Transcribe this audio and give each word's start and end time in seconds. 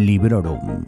Librorum. 0.00 0.84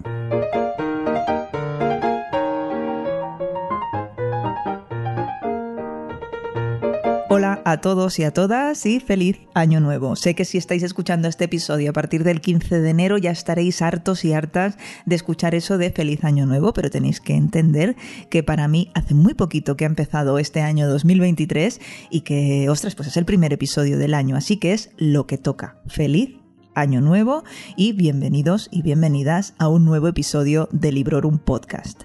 Hola 7.30 7.62
a 7.64 7.80
todos 7.80 8.18
y 8.18 8.24
a 8.24 8.32
todas 8.32 8.84
y 8.84 9.00
feliz 9.00 9.38
año 9.54 9.80
nuevo. 9.80 10.16
Sé 10.16 10.34
que 10.34 10.44
si 10.44 10.58
estáis 10.58 10.82
escuchando 10.82 11.28
este 11.28 11.44
episodio 11.44 11.90
a 11.90 11.92
partir 11.92 12.24
del 12.24 12.40
15 12.40 12.80
de 12.80 12.90
enero 12.90 13.16
ya 13.16 13.30
estaréis 13.30 13.80
hartos 13.80 14.24
y 14.24 14.32
hartas 14.32 14.76
de 15.06 15.14
escuchar 15.14 15.54
eso 15.54 15.78
de 15.78 15.90
feliz 15.90 16.24
año 16.24 16.46
nuevo, 16.46 16.72
pero 16.72 16.90
tenéis 16.90 17.20
que 17.20 17.34
entender 17.34 17.96
que 18.30 18.42
para 18.42 18.66
mí 18.66 18.90
hace 18.94 19.14
muy 19.14 19.34
poquito 19.34 19.76
que 19.76 19.84
ha 19.84 19.88
empezado 19.88 20.38
este 20.38 20.60
año 20.60 20.88
2023 20.88 21.80
y 22.10 22.22
que, 22.22 22.68
ostras, 22.68 22.94
pues 22.94 23.08
es 23.08 23.16
el 23.16 23.24
primer 23.24 23.52
episodio 23.52 23.98
del 23.98 24.14
año, 24.14 24.36
así 24.36 24.56
que 24.56 24.72
es 24.72 24.90
lo 24.96 25.26
que 25.26 25.38
toca. 25.38 25.76
Feliz 25.86 26.37
año 26.78 27.00
nuevo 27.00 27.42
y 27.76 27.92
bienvenidos 27.92 28.68
y 28.70 28.82
bienvenidas 28.82 29.54
a 29.58 29.68
un 29.68 29.84
nuevo 29.84 30.06
episodio 30.06 30.68
de 30.70 30.92
Librorum 30.92 31.38
Podcast. 31.38 32.04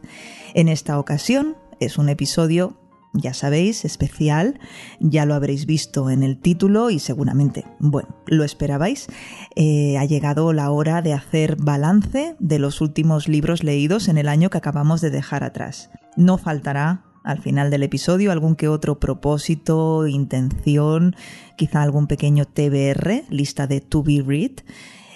En 0.55 0.67
esta 0.67 0.97
ocasión 0.97 1.55
es 1.79 1.97
un 1.97 2.09
episodio 2.09 2.75
ya 3.15 3.35
sabéis, 3.35 3.85
especial, 3.85 4.59
ya 4.99 5.27
lo 5.27 5.35
habréis 5.35 5.67
visto 5.67 6.09
en 6.09 6.23
el 6.23 6.39
título 6.39 6.89
y 6.89 6.97
seguramente, 6.97 7.63
bueno, 7.77 8.09
lo 8.25 8.43
esperabais. 8.43 9.05
Eh, 9.55 9.99
ha 9.99 10.05
llegado 10.05 10.51
la 10.51 10.71
hora 10.71 11.03
de 11.03 11.13
hacer 11.13 11.55
balance 11.57 12.35
de 12.39 12.57
los 12.57 12.81
últimos 12.81 13.27
libros 13.27 13.63
leídos 13.63 14.07
en 14.07 14.17
el 14.17 14.27
año 14.27 14.49
que 14.49 14.57
acabamos 14.57 14.99
de 14.99 15.11
dejar 15.11 15.43
atrás. 15.43 15.91
No 16.17 16.39
faltará 16.39 17.12
al 17.23 17.39
final 17.39 17.71
del 17.71 17.83
episodio 17.83 18.31
algún 18.31 18.55
que 18.55 18.67
otro 18.67 18.99
propósito, 18.99 20.07
intención, 20.07 21.15
quizá 21.57 21.81
algún 21.81 22.07
pequeño 22.07 22.45
TBR, 22.45 23.23
lista 23.29 23.67
de 23.67 23.81
to 23.81 24.03
be 24.03 24.21
read, 24.25 24.51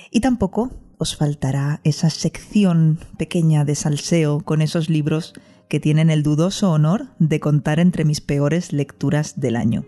y 0.10 0.22
tampoco 0.22 0.72
os 0.98 1.16
faltará 1.16 1.80
esa 1.84 2.10
sección 2.10 3.00
pequeña 3.18 3.66
de 3.66 3.76
salseo 3.76 4.40
con 4.42 4.62
esos 4.62 4.90
libros 4.90 5.34
que 5.70 5.80
tienen 5.80 6.10
el 6.10 6.24
dudoso 6.24 6.72
honor 6.72 7.08
de 7.20 7.40
contar 7.40 7.80
entre 7.80 8.06
mis 8.06 8.22
peores 8.22 8.74
lecturas 8.74 9.40
del 9.40 9.56
año. 9.56 9.86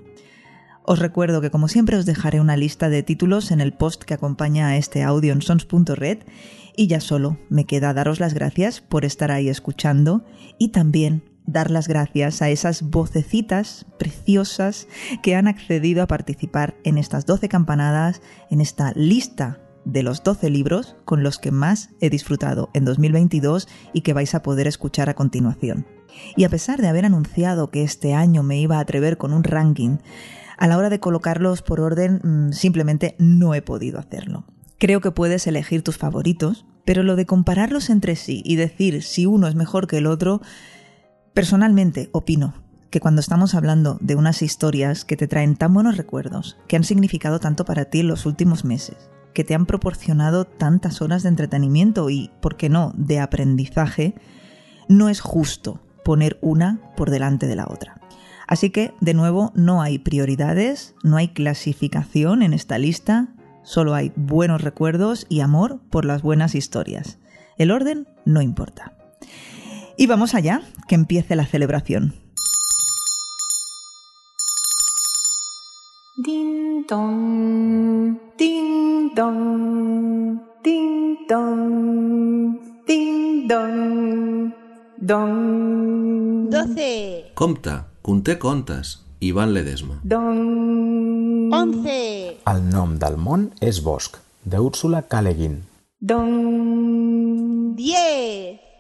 Os 0.83 0.99
recuerdo 0.99 1.39
que 1.39 1.51
como 1.51 1.67
siempre 1.67 1.97
os 1.97 2.05
dejaré 2.05 2.41
una 2.41 2.57
lista 2.57 2.89
de 2.89 3.03
títulos 3.03 3.51
en 3.51 3.61
el 3.61 3.73
post 3.73 4.03
que 4.03 4.15
acompaña 4.15 4.69
a 4.69 4.77
este 4.77 5.03
audio 5.03 5.33
en 5.33 5.41
sons.red 5.41 6.19
y 6.75 6.87
ya 6.87 6.99
solo 6.99 7.37
me 7.49 7.65
queda 7.65 7.93
daros 7.93 8.19
las 8.19 8.33
gracias 8.33 8.81
por 8.81 9.05
estar 9.05 9.31
ahí 9.31 9.49
escuchando 9.49 10.25
y 10.57 10.69
también 10.69 11.28
dar 11.51 11.71
las 11.71 11.87
gracias 11.87 12.41
a 12.41 12.49
esas 12.49 12.83
vocecitas 12.83 13.85
preciosas 13.97 14.87
que 15.23 15.35
han 15.35 15.47
accedido 15.47 16.03
a 16.03 16.07
participar 16.07 16.75
en 16.83 16.97
estas 16.97 17.25
12 17.25 17.49
campanadas, 17.49 18.21
en 18.49 18.61
esta 18.61 18.91
lista 18.95 19.59
de 19.85 20.03
los 20.03 20.23
12 20.23 20.49
libros 20.49 20.95
con 21.05 21.23
los 21.23 21.39
que 21.39 21.51
más 21.51 21.89
he 21.99 22.09
disfrutado 22.09 22.69
en 22.73 22.85
2022 22.85 23.67
y 23.93 24.01
que 24.01 24.13
vais 24.13 24.35
a 24.35 24.43
poder 24.43 24.67
escuchar 24.67 25.09
a 25.09 25.15
continuación. 25.15 25.87
Y 26.35 26.43
a 26.43 26.49
pesar 26.49 26.81
de 26.81 26.87
haber 26.87 27.05
anunciado 27.05 27.71
que 27.71 27.83
este 27.83 28.13
año 28.13 28.43
me 28.43 28.59
iba 28.59 28.77
a 28.77 28.81
atrever 28.81 29.17
con 29.17 29.33
un 29.33 29.43
ranking, 29.43 29.97
a 30.57 30.67
la 30.67 30.77
hora 30.77 30.89
de 30.89 30.99
colocarlos 30.99 31.61
por 31.61 31.79
orden 31.79 32.21
mm, 32.23 32.51
simplemente 32.51 33.15
no 33.17 33.53
he 33.55 33.61
podido 33.61 33.99
hacerlo. 33.99 34.45
Creo 34.77 35.01
que 35.01 35.11
puedes 35.11 35.47
elegir 35.47 35.83
tus 35.83 35.97
favoritos, 35.97 36.65
pero 36.85 37.03
lo 37.03 37.15
de 37.15 37.25
compararlos 37.25 37.89
entre 37.89 38.15
sí 38.15 38.41
y 38.45 38.55
decir 38.55 39.03
si 39.03 39.25
uno 39.25 39.47
es 39.47 39.55
mejor 39.55 39.87
que 39.87 39.97
el 39.97 40.07
otro, 40.07 40.41
personalmente 41.39 42.09
opino 42.11 42.53
que 42.89 42.99
cuando 42.99 43.21
estamos 43.21 43.55
hablando 43.55 43.97
de 44.01 44.15
unas 44.15 44.41
historias 44.41 45.05
que 45.05 45.15
te 45.15 45.25
traen 45.25 45.55
tan 45.55 45.73
buenos 45.73 45.95
recuerdos, 45.95 46.57
que 46.67 46.75
han 46.75 46.83
significado 46.83 47.39
tanto 47.39 47.63
para 47.63 47.85
ti 47.85 48.01
en 48.01 48.09
los 48.09 48.25
últimos 48.25 48.65
meses, 48.65 49.09
que 49.33 49.45
te 49.45 49.55
han 49.55 49.65
proporcionado 49.65 50.43
tantas 50.43 51.01
horas 51.01 51.23
de 51.23 51.29
entretenimiento 51.29 52.09
y, 52.09 52.29
¿por 52.41 52.57
qué 52.57 52.67
no?, 52.67 52.91
de 52.97 53.21
aprendizaje, 53.21 54.15
no 54.89 55.07
es 55.07 55.21
justo 55.21 55.79
poner 56.03 56.37
una 56.41 56.81
por 56.97 57.09
delante 57.09 57.47
de 57.47 57.55
la 57.55 57.67
otra. 57.69 58.01
Así 58.45 58.69
que, 58.69 58.93
de 58.99 59.13
nuevo, 59.13 59.53
no 59.55 59.81
hay 59.81 59.97
prioridades, 59.97 60.93
no 61.05 61.15
hay 61.15 61.29
clasificación 61.29 62.43
en 62.43 62.51
esta 62.51 62.77
lista, 62.77 63.29
solo 63.63 63.95
hay 63.95 64.11
buenos 64.17 64.61
recuerdos 64.61 65.25
y 65.29 65.39
amor 65.39 65.79
por 65.89 66.03
las 66.03 66.21
buenas 66.21 66.53
historias. 66.53 67.17
El 67.57 67.71
orden 67.71 68.09
no 68.25 68.41
importa. 68.41 68.91
Y 69.99 70.07
vamos 70.07 70.33
allá, 70.33 70.61
que 70.87 70.95
empiece 70.95 71.35
la 71.35 71.45
celebración. 71.45 72.13
Ding 76.15 76.85
dong, 76.87 78.17
ding 78.37 79.13
dong, 79.13 80.39
ding 80.63 81.17
dong, 81.27 82.59
ding 82.87 83.45
dong, 83.49 84.53
dong. 85.01 86.49
12. 86.49 87.31
Compte, 87.33 87.83
conté 88.01 88.39
contes. 88.39 89.03
Ivan 89.19 89.53
Ledesma. 89.53 89.99
Dong. 90.03 91.51
11. 91.51 92.37
El 92.47 92.69
nom 92.71 92.95
del 92.95 93.19
món 93.19 93.49
és 93.59 93.83
Bosc, 93.83 94.15
d'Úrsula 94.45 95.03
K. 95.11 95.21
Le 95.27 95.35
Guin. 95.35 95.61
Dong. 95.99 96.37
10. 97.03 97.08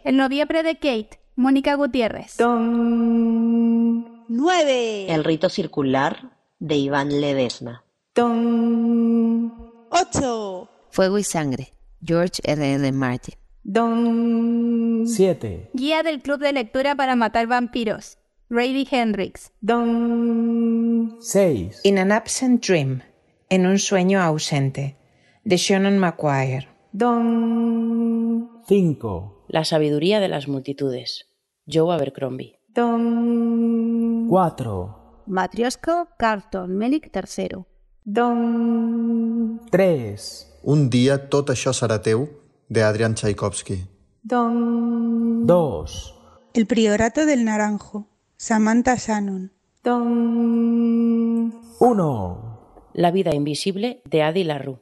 El 0.09 0.17
noviembre 0.17 0.63
de 0.63 0.73
Kate, 0.73 1.19
Mónica 1.35 1.75
Gutiérrez. 1.75 2.37
Dong. 2.37 4.07
9. 4.27 5.05
El 5.07 5.23
rito 5.23 5.49
circular 5.49 6.31
de 6.57 6.77
Iván 6.77 7.21
Ledesma. 7.21 7.83
Dong. 8.15 9.51
8. 9.91 10.67
Fuego 10.89 11.19
y 11.19 11.23
sangre, 11.23 11.75
George 12.03 12.41
R. 12.43 12.73
R. 12.73 12.91
Martin. 12.91 13.35
Dong. 13.61 15.05
7. 15.05 15.69
Guía 15.73 16.01
del 16.01 16.23
Club 16.23 16.39
de 16.39 16.53
Lectura 16.53 16.95
para 16.95 17.15
Matar 17.15 17.45
Vampiros, 17.45 18.17
Brady 18.49 18.87
Hendrix. 18.89 19.51
Dong. 19.61 21.17
6. 21.21 21.81
In 21.83 21.99
an 21.99 22.11
Absent 22.11 22.65
Dream, 22.65 23.03
en 23.49 23.67
un 23.67 23.77
sueño 23.77 24.19
ausente, 24.23 24.97
de 25.43 25.57
Shannon 25.57 25.99
Maguire. 25.99 26.67
Dong. 26.93 28.58
5. 28.69 29.45
La 29.47 29.63
sabiduría 29.63 30.19
de 30.19 30.27
las 30.27 30.47
multitudes, 30.47 31.25
Joe 31.65 31.91
Abercrombie. 31.91 32.59
Dong. 32.67 34.27
4. 34.29 35.23
Matriosko 35.25 36.09
Carlton 36.19 36.77
Melik 36.77 37.09
III. 37.11 37.65
Dong. 38.03 39.59
3. 39.71 40.61
Un 40.61 40.87
dia 40.91 41.17
tot 41.33 41.49
això 41.49 41.73
serà 41.73 41.97
teu, 42.05 42.27
de 42.69 42.83
Adrian 42.85 43.15
Tchaikovsky. 43.15 43.79
Dong. 44.21 45.47
2. 45.47 46.13
El 46.53 46.67
Priorato 46.67 47.25
del 47.25 47.45
Naranjo, 47.45 48.05
Samantha 48.37 48.97
Shannon. 48.97 49.51
Dong. 49.83 51.55
1. 51.79 52.91
La 52.93 53.09
vida 53.09 53.33
invisible 53.33 54.03
de 54.05 54.21
Adi 54.21 54.43
Larue, 54.43 54.77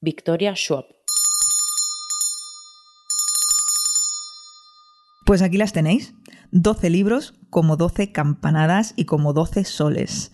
Victoria 0.00 0.54
Schwab. 0.54 0.97
Pues 5.28 5.42
aquí 5.42 5.58
las 5.58 5.74
tenéis. 5.74 6.14
12 6.52 6.88
libros, 6.88 7.34
como 7.50 7.76
12 7.76 8.12
campanadas 8.12 8.94
y 8.96 9.04
como 9.04 9.34
12 9.34 9.64
soles. 9.64 10.32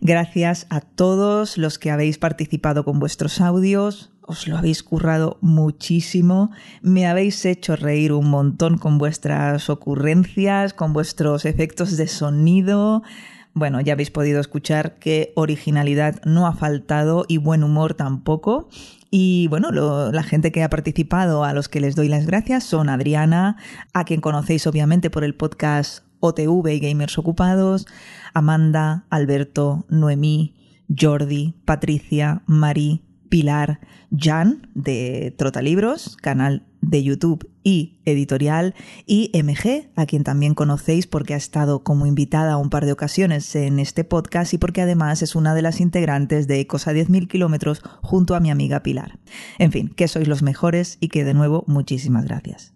Gracias 0.00 0.66
a 0.68 0.80
todos 0.80 1.58
los 1.58 1.78
que 1.78 1.92
habéis 1.92 2.18
participado 2.18 2.84
con 2.84 2.98
vuestros 2.98 3.40
audios, 3.40 4.10
os 4.22 4.48
lo 4.48 4.58
habéis 4.58 4.82
currado 4.82 5.38
muchísimo, 5.42 6.50
me 6.80 7.06
habéis 7.06 7.44
hecho 7.44 7.76
reír 7.76 8.12
un 8.12 8.30
montón 8.30 8.78
con 8.78 8.98
vuestras 8.98 9.70
ocurrencias, 9.70 10.74
con 10.74 10.92
vuestros 10.92 11.44
efectos 11.44 11.96
de 11.96 12.08
sonido. 12.08 13.04
Bueno, 13.54 13.80
ya 13.80 13.92
habéis 13.92 14.10
podido 14.10 14.40
escuchar 14.40 14.98
que 14.98 15.32
originalidad 15.36 16.22
no 16.24 16.46
ha 16.46 16.54
faltado 16.54 17.26
y 17.28 17.36
buen 17.36 17.62
humor 17.62 17.94
tampoco. 17.94 18.68
Y 19.10 19.46
bueno, 19.48 19.70
la 19.70 20.22
gente 20.22 20.52
que 20.52 20.62
ha 20.62 20.70
participado, 20.70 21.44
a 21.44 21.52
los 21.52 21.68
que 21.68 21.80
les 21.80 21.94
doy 21.94 22.08
las 22.08 22.24
gracias, 22.24 22.64
son 22.64 22.88
Adriana, 22.88 23.58
a 23.92 24.04
quien 24.04 24.22
conocéis 24.22 24.66
obviamente 24.66 25.10
por 25.10 25.22
el 25.22 25.34
podcast 25.34 26.04
OTV 26.20 26.68
y 26.68 26.80
Gamers 26.80 27.18
Ocupados, 27.18 27.86
Amanda, 28.32 29.04
Alberto, 29.10 29.84
Noemí, 29.90 30.54
Jordi, 30.88 31.54
Patricia, 31.66 32.42
Mari, 32.46 33.02
Pilar, 33.28 33.80
Jan 34.16 34.70
de 34.74 35.34
Trotalibros, 35.36 36.16
canal 36.16 36.64
de 36.82 37.02
YouTube 37.02 37.48
y 37.64 38.00
editorial, 38.04 38.74
y 39.06 39.30
MG, 39.34 39.90
a 39.96 40.04
quien 40.04 40.24
también 40.24 40.54
conocéis 40.54 41.06
porque 41.06 41.32
ha 41.32 41.38
estado 41.38 41.82
como 41.82 42.06
invitada 42.06 42.58
un 42.58 42.68
par 42.68 42.84
de 42.84 42.92
ocasiones 42.92 43.54
en 43.56 43.78
este 43.78 44.04
podcast 44.04 44.52
y 44.52 44.58
porque 44.58 44.82
además 44.82 45.22
es 45.22 45.34
una 45.34 45.54
de 45.54 45.62
las 45.62 45.80
integrantes 45.80 46.46
de 46.46 46.60
Ecos 46.60 46.88
a 46.88 46.92
10.000 46.92 47.28
kilómetros 47.28 47.82
junto 48.02 48.34
a 48.34 48.40
mi 48.40 48.50
amiga 48.50 48.82
Pilar. 48.82 49.18
En 49.58 49.72
fin, 49.72 49.88
que 49.88 50.08
sois 50.08 50.28
los 50.28 50.42
mejores 50.42 50.98
y 51.00 51.08
que 51.08 51.24
de 51.24 51.34
nuevo 51.34 51.64
muchísimas 51.66 52.24
gracias. 52.24 52.74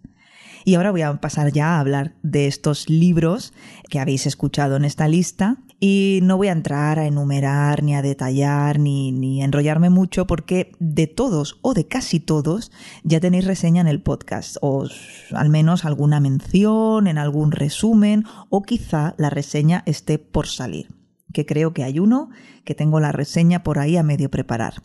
Y 0.65 0.75
ahora 0.75 0.91
voy 0.91 1.03
a 1.03 1.21
pasar 1.21 1.53
ya 1.53 1.77
a 1.77 1.81
hablar 1.81 2.17
de 2.23 2.49
estos 2.49 2.89
libros 2.89 3.53
que 3.89 4.01
habéis 4.01 4.27
escuchado 4.27 4.77
en 4.77 4.85
esta 4.85 5.07
lista 5.07 5.59
Y 5.79 6.21
no 6.23 6.37
voy 6.37 6.49
a 6.49 6.53
entrar 6.53 6.99
a 6.99 7.07
enumerar, 7.07 7.83
ni 7.83 7.95
a 7.95 8.03
detallar, 8.03 8.79
ni, 8.79 9.13
ni 9.13 9.43
a 9.43 9.45
enrollarme 9.45 9.91
mucho, 9.91 10.27
porque 10.27 10.73
de 10.79 11.07
todos 11.07 11.59
o 11.63 11.75
de 11.75 11.87
casi 11.87 12.19
todos 12.19 12.73
ya 13.05 13.21
tenéis 13.21 13.45
reseña 13.45 13.83
en 13.83 13.89
el 13.89 14.01
podcast, 14.01 14.57
o 14.63 14.87
al 15.33 15.49
menos 15.51 15.85
alguna 15.85 16.21
mención, 16.21 17.07
en 17.07 17.19
algún 17.19 17.53
resumen, 17.53 18.25
o 18.49 18.63
quizá 18.63 19.15
la 19.19 19.29
reseña 19.29 19.83
esté 19.87 20.19
por 20.19 20.47
salir 20.47 20.89
que 21.37 21.45
creo 21.45 21.75
que 21.75 21.85
hay 21.85 21.99
uno, 21.99 22.31
que 22.65 22.75
tengo 22.75 22.99
la 22.99 23.13
reseña 23.13 23.63
por 23.63 23.79
ahí 23.79 23.99
a 23.99 24.03
medio 24.03 24.31
preparar. 24.31 24.83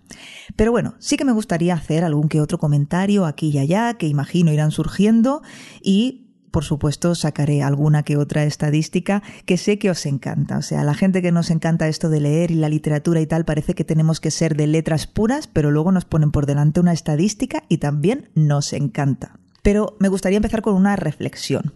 Pero 0.57 0.71
bueno, 0.71 0.95
sí 0.99 1.15
que 1.15 1.23
me 1.23 1.31
gustaría 1.31 1.73
hacer 1.73 2.03
algún 2.03 2.27
que 2.27 2.41
otro 2.41 2.57
comentario 2.57 3.25
aquí 3.25 3.51
y 3.51 3.57
allá, 3.57 3.93
que 3.93 4.07
imagino 4.07 4.51
irán 4.51 4.71
surgiendo, 4.71 5.43
y 5.81 6.20
por 6.51 6.65
supuesto, 6.65 7.15
sacaré 7.15 7.63
alguna 7.63 8.03
que 8.03 8.17
otra 8.17 8.43
estadística 8.43 9.23
que 9.45 9.57
sé 9.57 9.79
que 9.79 9.89
os 9.89 10.05
encanta. 10.05 10.57
O 10.57 10.61
sea, 10.61 10.83
la 10.83 10.93
gente 10.93 11.21
que 11.21 11.31
nos 11.31 11.49
encanta 11.49 11.87
esto 11.87 12.09
de 12.09 12.19
leer 12.19 12.51
y 12.51 12.55
la 12.55 12.69
literatura 12.69 13.21
y 13.21 13.25
tal, 13.25 13.45
parece 13.45 13.73
que 13.73 13.85
tenemos 13.85 14.19
que 14.19 14.31
ser 14.31 14.55
de 14.55 14.67
letras 14.67 15.07
puras, 15.07 15.47
pero 15.47 15.71
luego 15.71 15.91
nos 15.91 16.05
ponen 16.05 16.31
por 16.31 16.45
delante 16.45 16.79
una 16.81 16.93
estadística 16.93 17.63
y 17.69 17.77
también 17.77 18.29
nos 18.35 18.73
encanta. 18.73 19.39
Pero 19.63 19.95
me 19.99 20.09
gustaría 20.09 20.37
empezar 20.37 20.61
con 20.61 20.75
una 20.75 20.95
reflexión. 20.95 21.73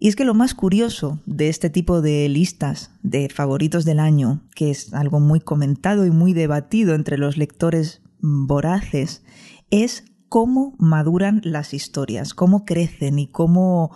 Y 0.00 0.08
es 0.08 0.16
que 0.16 0.24
lo 0.24 0.34
más 0.34 0.54
curioso 0.54 1.20
de 1.26 1.48
este 1.48 1.70
tipo 1.70 2.02
de 2.02 2.28
listas 2.28 2.92
de 3.02 3.28
favoritos 3.28 3.84
del 3.84 3.98
año, 3.98 4.42
que 4.54 4.70
es 4.70 4.94
algo 4.94 5.18
muy 5.18 5.40
comentado 5.40 6.06
y 6.06 6.10
muy 6.10 6.34
debatido 6.34 6.94
entre 6.94 7.18
los 7.18 7.36
lectores 7.36 8.00
voraces, 8.20 9.22
es 9.70 10.04
cómo 10.28 10.74
maduran 10.78 11.40
las 11.44 11.74
historias, 11.74 12.34
cómo 12.34 12.64
crecen 12.64 13.18
y 13.18 13.30
cómo, 13.30 13.90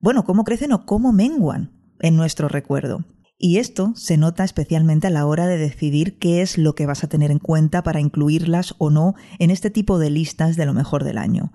bueno, 0.00 0.24
cómo 0.24 0.44
crecen 0.44 0.72
o 0.72 0.86
cómo 0.86 1.12
menguan 1.12 1.72
en 2.00 2.16
nuestro 2.16 2.48
recuerdo. 2.48 3.04
Y 3.38 3.58
esto 3.58 3.92
se 3.96 4.16
nota 4.16 4.44
especialmente 4.44 5.08
a 5.08 5.10
la 5.10 5.26
hora 5.26 5.46
de 5.46 5.58
decidir 5.58 6.18
qué 6.18 6.40
es 6.40 6.56
lo 6.56 6.74
que 6.74 6.86
vas 6.86 7.04
a 7.04 7.08
tener 7.08 7.30
en 7.30 7.38
cuenta 7.38 7.82
para 7.82 8.00
incluirlas 8.00 8.74
o 8.78 8.90
no 8.90 9.14
en 9.38 9.50
este 9.50 9.70
tipo 9.70 9.98
de 9.98 10.08
listas 10.08 10.56
de 10.56 10.64
lo 10.64 10.72
mejor 10.72 11.04
del 11.04 11.18
año. 11.18 11.52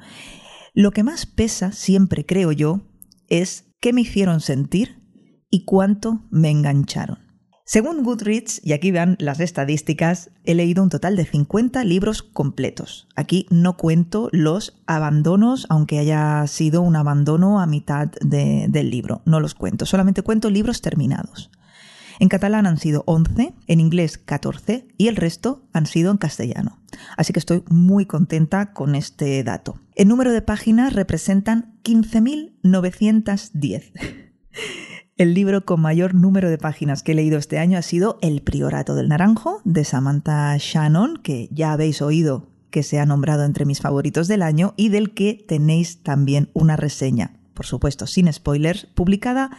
Lo 0.74 0.92
que 0.92 1.04
más 1.04 1.26
pesa, 1.26 1.72
siempre 1.72 2.26
creo 2.26 2.52
yo, 2.52 2.82
es 3.30 3.74
qué 3.82 3.94
me 3.94 4.02
hicieron 4.02 4.42
sentir 4.42 5.02
y 5.50 5.66
cuánto 5.66 6.28
me 6.30 6.52
engancharon. 6.52 7.18
Según 7.72 8.04
Goodreads, 8.04 8.60
y 8.66 8.74
aquí 8.74 8.92
vean 8.92 9.16
las 9.18 9.40
estadísticas, 9.40 10.30
he 10.44 10.56
leído 10.56 10.84
un 10.84 10.90
total 10.90 11.16
de 11.16 11.24
50 11.24 11.86
libros 11.86 12.22
completos. 12.22 13.08
Aquí 13.16 13.46
no 13.50 13.78
cuento 13.78 14.28
los 14.34 14.78
abandonos, 14.88 15.68
aunque 15.70 15.98
haya 15.98 16.46
sido 16.48 16.82
un 16.82 16.98
abandono 16.98 17.62
a 17.62 17.68
mitad 17.68 18.10
del 18.20 18.90
libro. 18.90 19.22
No 19.24 19.40
los 19.40 19.56
cuento, 19.56 19.86
solamente 19.86 20.22
cuento 20.22 20.50
libros 20.50 20.82
terminados. 20.82 21.50
En 22.20 22.28
catalán 22.28 22.68
han 22.68 22.78
sido 22.78 23.06
11, 23.08 23.54
en 23.68 23.80
inglés 23.80 24.18
14 24.18 24.90
y 24.98 25.08
el 25.08 25.16
resto 25.16 25.64
han 25.72 25.86
sido 25.86 26.12
en 26.12 26.18
castellano. 26.18 26.78
Así 27.16 27.32
que 27.32 27.40
estoy 27.40 27.64
muy 27.70 28.06
contenta 28.06 28.74
con 28.74 28.96
este 28.96 29.46
dato. 29.46 29.80
El 29.96 30.10
número 30.10 30.34
de 30.34 30.42
páginas 30.42 30.92
representan 30.92 31.80
15.910. 31.86 33.94
El 35.22 35.36
libro 35.36 35.66
con 35.66 35.80
mayor 35.80 36.16
número 36.16 36.50
de 36.50 36.58
páginas 36.58 37.04
que 37.04 37.12
he 37.12 37.16
leído 37.16 37.38
este 37.38 37.60
año 37.60 37.78
ha 37.78 37.84
sido 37.84 38.18
El 38.24 38.42
Priorato 38.42 38.96
del 38.96 39.08
Naranjo, 39.08 39.62
de 39.66 39.86
Samantha 39.86 40.58
Shannon, 40.58 41.18
que 41.18 41.48
ya 41.52 41.74
habéis 41.74 42.02
oído 42.02 42.48
que 42.72 42.82
se 42.82 43.00
ha 43.00 43.06
nombrado 43.06 43.44
entre 43.44 43.66
mis 43.66 43.82
favoritos 43.82 44.28
del 44.28 44.42
año 44.42 44.74
y 44.78 44.90
del 44.90 45.14
que 45.14 45.46
tenéis 45.48 46.02
también 46.02 46.50
una 46.54 46.76
reseña, 46.76 47.40
por 47.54 47.68
supuesto 47.68 48.08
sin 48.08 48.34
spoilers, 48.34 48.88
publicada 48.96 49.52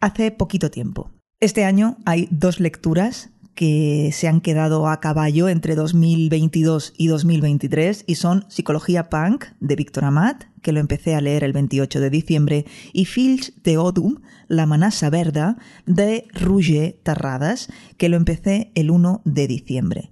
hace 0.00 0.32
poquito 0.32 0.72
tiempo. 0.72 1.12
Este 1.38 1.64
año 1.64 1.98
hay 2.04 2.26
dos 2.32 2.58
lecturas 2.58 3.30
que 3.56 4.10
se 4.12 4.28
han 4.28 4.40
quedado 4.40 4.86
a 4.86 5.00
caballo 5.00 5.48
entre 5.48 5.74
2022 5.74 6.92
y 6.96 7.08
2023 7.08 8.04
y 8.06 8.14
son 8.14 8.44
Psicología 8.48 9.08
Punk 9.08 9.46
de 9.58 9.74
Víctor 9.74 10.04
Amat, 10.04 10.44
que 10.62 10.70
lo 10.70 10.78
empecé 10.78 11.16
a 11.16 11.20
leer 11.20 11.42
el 11.42 11.52
28 11.52 11.98
de 11.98 12.10
diciembre, 12.10 12.66
y 12.92 13.06
Fills 13.06 13.54
de 13.64 13.78
Odum, 13.78 14.20
La 14.46 14.66
Manasa 14.66 15.10
Verda 15.10 15.56
de 15.86 16.28
Roger 16.34 17.00
Tarradas, 17.02 17.68
que 17.96 18.08
lo 18.08 18.16
empecé 18.16 18.70
el 18.74 18.90
1 18.90 19.22
de 19.24 19.48
diciembre. 19.48 20.10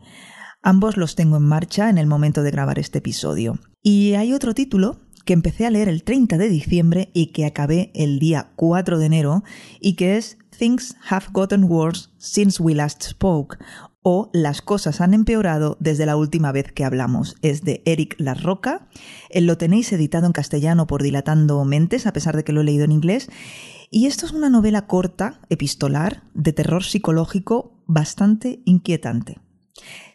Ambos 0.63 0.97
los 0.97 1.15
tengo 1.15 1.37
en 1.37 1.43
marcha 1.43 1.91
en 1.91 1.99
el 1.99 2.07
momento 2.07 2.43
de 2.43 2.51
grabar 2.51 2.79
este 2.79 2.99
episodio. 2.99 3.59
Y 3.83 4.15
hay 4.15 4.33
otro 4.33 4.55
título 4.55 5.04
que 5.25 5.33
empecé 5.33 5.67
a 5.67 5.71
leer 5.71 5.89
el 5.89 6.05
30 6.05 6.39
de 6.39 6.49
diciembre 6.49 7.11
y 7.13 7.27
que 7.27 7.47
acabé 7.47 7.91
el 7.95 8.19
día 8.19 8.53
4 8.57 8.99
de 8.99 9.07
enero 9.07 9.45
y 9.81 9.95
que 9.95 10.17
es 10.17 10.39
Things 10.59 10.97
Have 11.09 11.27
Gotten 11.33 11.65
Worse 11.65 12.09
Since 12.19 12.63
We 12.63 12.75
Last 12.75 13.03
Spoke 13.03 13.59
o 14.07 14.31
Las 14.35 14.61
cosas 14.61 15.01
han 15.01 15.15
empeorado 15.15 15.79
desde 15.81 16.05
la 16.05 16.17
última 16.17 16.53
vez 16.53 16.71
que 16.71 16.85
hablamos. 16.85 17.37
Es 17.41 17.63
de 17.63 17.83
Eric 17.87 18.15
Larroca. 18.19 18.87
Lo 19.35 19.57
tenéis 19.57 19.91
editado 19.93 20.27
en 20.27 20.33
castellano 20.33 20.87
por 20.87 21.03
Dilatando 21.03 21.65
Mentes, 21.65 22.07
a 22.07 22.13
pesar 22.13 22.37
de 22.37 22.45
que 22.45 22.53
lo 22.53 22.61
he 22.61 22.65
leído 22.65 22.85
en 22.85 22.93
inglés. 22.93 23.31
Y 23.91 24.05
esto 24.07 24.27
es 24.27 24.33
una 24.33 24.51
novela 24.51 24.87
corta, 24.87 25.41
epistolar, 25.49 26.23
de 26.35 26.53
terror 26.53 26.85
psicológico 26.85 27.83
bastante 27.87 28.61
inquietante. 28.67 29.39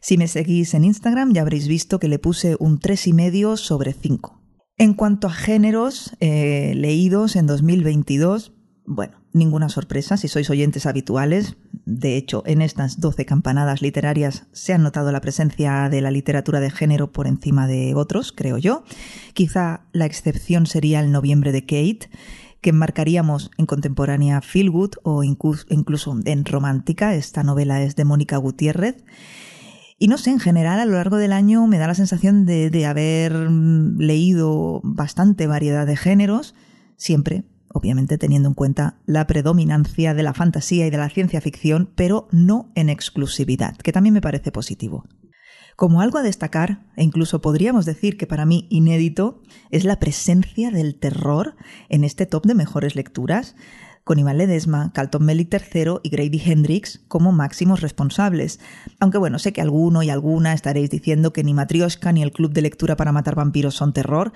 Si 0.02 0.18
me 0.18 0.28
seguís 0.28 0.76
en 0.76 0.86
Instagram 0.86 1.34
ya 1.34 1.42
habréis 1.42 1.68
visto 1.68 2.00
que 2.00 2.08
le 2.08 2.20
puse 2.20 2.56
un 2.60 2.80
3,5 2.80 3.58
sobre 3.58 3.94
5. 3.94 4.39
En 4.80 4.94
cuanto 4.94 5.28
a 5.28 5.32
géneros 5.32 6.14
eh, 6.22 6.72
leídos 6.74 7.36
en 7.36 7.48
2022, 7.48 8.54
bueno, 8.86 9.18
ninguna 9.34 9.68
sorpresa 9.68 10.16
si 10.16 10.30
sois 10.30 10.50
oyentes 10.50 10.86
habituales. 10.86 11.58
De 11.86 12.16
hecho, 12.16 12.44
en 12.46 12.62
estas 12.62 13.02
12 13.02 13.26
campanadas 13.26 13.82
literarias 13.82 14.48
se 14.54 14.72
ha 14.72 14.78
notado 14.78 15.12
la 15.12 15.20
presencia 15.20 15.90
de 15.90 16.00
la 16.00 16.12
literatura 16.12 16.62
de 16.62 16.72
género 16.72 17.12
por 17.12 17.28
encima 17.28 17.68
de 17.68 17.94
otros, 17.94 18.32
creo 18.32 18.58
yo. 18.58 18.86
Quizá 19.34 19.82
la 19.92 20.06
excepción 20.06 20.66
sería 20.66 21.02
el 21.02 21.12
noviembre 21.12 21.52
de 21.52 21.64
Kate, 21.64 22.10
que 22.62 22.70
enmarcaríamos 22.70 23.52
en 23.58 23.66
contemporánea 23.66 24.40
feel 24.40 24.70
good 24.70 24.92
o 25.04 25.26
incluso 25.26 26.18
en 26.24 26.46
romántica. 26.46 27.16
Esta 27.16 27.44
novela 27.44 27.84
es 27.84 27.98
de 27.98 28.06
Mónica 28.06 28.38
Gutiérrez. 28.38 29.04
Y 30.00 30.08
no 30.08 30.18
sé, 30.18 30.32
en 30.32 30.40
general 30.40 30.80
a 30.80 30.86
lo 30.86 30.94
largo 30.94 31.18
del 31.18 31.34
año 31.34 31.68
me 31.68 31.78
da 31.78 31.88
la 31.88 31.94
sensación 31.94 32.46
de, 32.46 32.70
de 32.70 32.86
haber 32.86 33.34
leído 33.34 34.80
bastante 34.84 35.46
variedad 35.46 35.86
de 35.86 35.98
géneros, 35.98 36.56
siempre 36.96 37.44
obviamente 37.72 38.18
teniendo 38.18 38.50
en 38.50 38.56
cuenta 38.56 39.00
la 39.06 39.28
predominancia 39.28 40.14
de 40.14 40.24
la 40.24 40.34
fantasía 40.34 40.88
y 40.88 40.90
de 40.90 40.98
la 40.98 41.10
ciencia 41.10 41.42
ficción, 41.42 41.92
pero 41.96 42.28
no 42.32 42.72
en 42.76 42.90
exclusividad, 42.90 43.76
que 43.78 43.92
también 43.92 44.14
me 44.14 44.22
parece 44.22 44.52
positivo. 44.52 45.06
Como 45.76 46.02
algo 46.02 46.18
a 46.18 46.24
destacar, 46.24 46.86
e 46.98 47.04
incluso 47.04 47.42
podríamos 47.42 47.86
decir 47.86 48.18
que 48.18 48.28
para 48.28 48.46
mí 48.46 48.68
inédito, 48.70 49.42
es 49.72 49.86
la 49.86 50.00
presencia 50.00 50.72
del 50.72 50.96
terror 50.96 51.56
en 51.88 52.04
este 52.04 52.26
top 52.26 52.46
de 52.46 52.56
mejores 52.56 52.96
lecturas, 52.96 53.56
con 54.04 54.20
Iván 54.20 54.38
Ledesma, 54.38 54.92
Carlton 54.94 55.26
Mellick 55.26 55.54
III 55.54 56.00
y 56.04 56.10
Grady 56.10 56.42
Hendrix 56.44 57.02
como 57.08 57.32
máximos 57.32 57.82
responsables. 57.82 58.60
Aunque 59.00 59.18
bueno, 59.18 59.40
sé 59.40 59.54
que 59.54 59.62
alguno 59.62 60.04
y 60.04 60.10
alguna 60.10 60.54
estaréis 60.54 60.90
diciendo 60.90 61.34
que 61.34 61.44
ni 61.44 61.54
Matrioshka 61.54 62.12
ni 62.12 62.24
el 62.24 62.32
Club 62.32 62.54
de 62.54 62.62
Lectura 62.62 62.96
para 62.96 63.12
Matar 63.12 63.36
Vampiros 63.36 63.76
son 63.76 63.94
terror, 63.94 64.34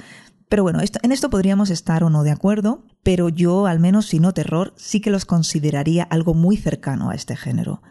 pero 0.53 0.61
bueno, 0.61 0.81
en 0.81 1.11
esto 1.11 1.31
podríamos 1.31 1.71
estar 1.71 2.03
o 2.03 2.11
no 2.11 2.21
de 2.21 2.29
acuerdo, 2.29 2.85
pero 3.01 3.27
yo, 3.27 3.65
al 3.65 3.79
menos 3.79 4.05
si 4.05 4.19
no 4.19 4.33
terror, 4.33 4.73
sí 4.77 5.01
que 5.01 5.09
los 5.09 5.25
consideraría 5.25 6.03
algo 6.03 6.35
muy 6.35 6.57
cercano 6.57 7.09
a 7.09 7.15
este 7.15 7.35
género. 7.35 7.81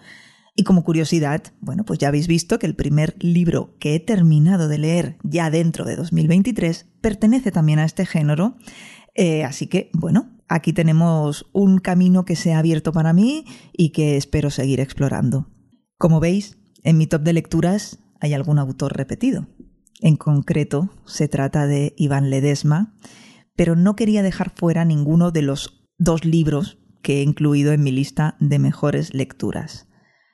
Y 0.54 0.64
como 0.64 0.84
curiosidad, 0.84 1.42
bueno, 1.60 1.84
pues 1.84 1.98
ya 1.98 2.06
habéis 2.06 2.28
visto 2.28 2.58
que 2.58 2.66
el 2.66 2.76
primer 2.76 3.16
libro 3.18 3.74
que 3.80 3.96
he 3.96 4.00
terminado 4.00 4.68
de 4.68 4.78
leer 4.78 5.16
ya 5.24 5.50
dentro 5.50 5.84
de 5.84 5.96
2023 5.96 6.86
pertenece 7.00 7.50
también 7.50 7.78
a 7.80 7.84
este 7.84 8.06
género. 8.06 8.56
Eh, 9.14 9.44
así 9.44 9.66
que, 9.66 9.90
bueno, 9.92 10.30
aquí 10.54 10.72
tenemos 10.72 11.48
un 11.52 11.78
camino 11.78 12.24
que 12.24 12.36
se 12.36 12.52
ha 12.52 12.58
abierto 12.58 12.92
para 12.92 13.12
mí 13.12 13.46
y 13.72 13.90
que 13.90 14.16
espero 14.16 14.50
seguir 14.50 14.80
explorando. 14.80 15.48
Como 15.98 16.20
veis, 16.20 16.58
en 16.82 16.98
mi 16.98 17.06
top 17.06 17.22
de 17.22 17.32
lecturas 17.32 17.98
hay 18.20 18.34
algún 18.34 18.58
autor 18.58 18.96
repetido. 18.96 19.46
En 20.00 20.16
concreto, 20.16 20.90
se 21.06 21.28
trata 21.28 21.66
de 21.66 21.94
Iván 21.96 22.28
Ledesma, 22.28 22.94
pero 23.56 23.76
no 23.76 23.96
quería 23.96 24.22
dejar 24.22 24.50
fuera 24.54 24.84
ninguno 24.84 25.30
de 25.30 25.42
los 25.42 25.88
dos 25.98 26.24
libros 26.24 26.78
que 27.02 27.20
he 27.20 27.22
incluido 27.22 27.72
en 27.72 27.82
mi 27.82 27.92
lista 27.92 28.36
de 28.40 28.58
mejores 28.58 29.14
lecturas. 29.14 29.88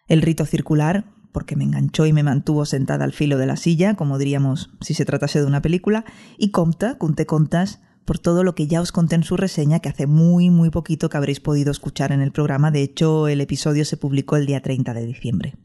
El 0.07 0.23
rito 0.23 0.47
circular, 0.47 1.05
porque 1.33 1.55
me 1.55 1.65
enganchó 1.65 2.07
y 2.07 2.13
me 2.13 2.23
mantuvo 2.23 2.65
sentada 2.65 3.05
al 3.05 3.13
filo 3.13 3.39
de 3.39 3.47
la 3.47 3.57
silla, 3.57 3.95
como 3.95 4.19
diríamos 4.19 4.71
si 4.81 4.95
se 4.95 5.05
tratase 5.05 5.41
de 5.41 5.47
una 5.47 5.63
película, 5.63 6.05
y 6.39 6.51
Comta, 6.51 6.97
Conte 6.99 7.27
Contas, 7.27 7.81
por 8.09 8.19
todo 8.19 8.43
lo 8.43 8.55
que 8.55 8.67
ya 8.67 8.81
os 8.81 8.91
conté 8.91 9.17
en 9.17 9.23
su 9.23 9.37
reseña, 9.37 9.81
que 9.81 9.91
hace 9.91 10.07
muy, 10.07 10.49
muy 10.49 10.71
poquito 10.71 11.11
que 11.11 11.19
habréis 11.19 11.41
podido 11.41 11.71
escuchar 11.71 12.11
en 12.11 12.23
el 12.23 12.33
programa. 12.33 12.71
De 12.71 12.81
hecho, 12.81 13.29
el 13.29 13.43
episodio 13.43 13.85
se 13.85 13.99
publicó 13.99 14.37
el 14.37 14.47
día 14.47 14.63
30 14.63 14.95
de 14.95 15.05
diciembre. 15.05 15.59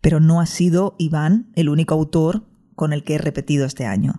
Pero 0.00 0.20
no 0.20 0.40
ha 0.40 0.46
sido 0.46 0.96
Iván 0.98 1.52
el 1.54 1.68
único 1.68 1.92
autor 1.92 2.48
con 2.74 2.94
el 2.94 3.04
que 3.04 3.16
he 3.16 3.18
repetido 3.18 3.66
este 3.66 3.84
año. 3.84 4.14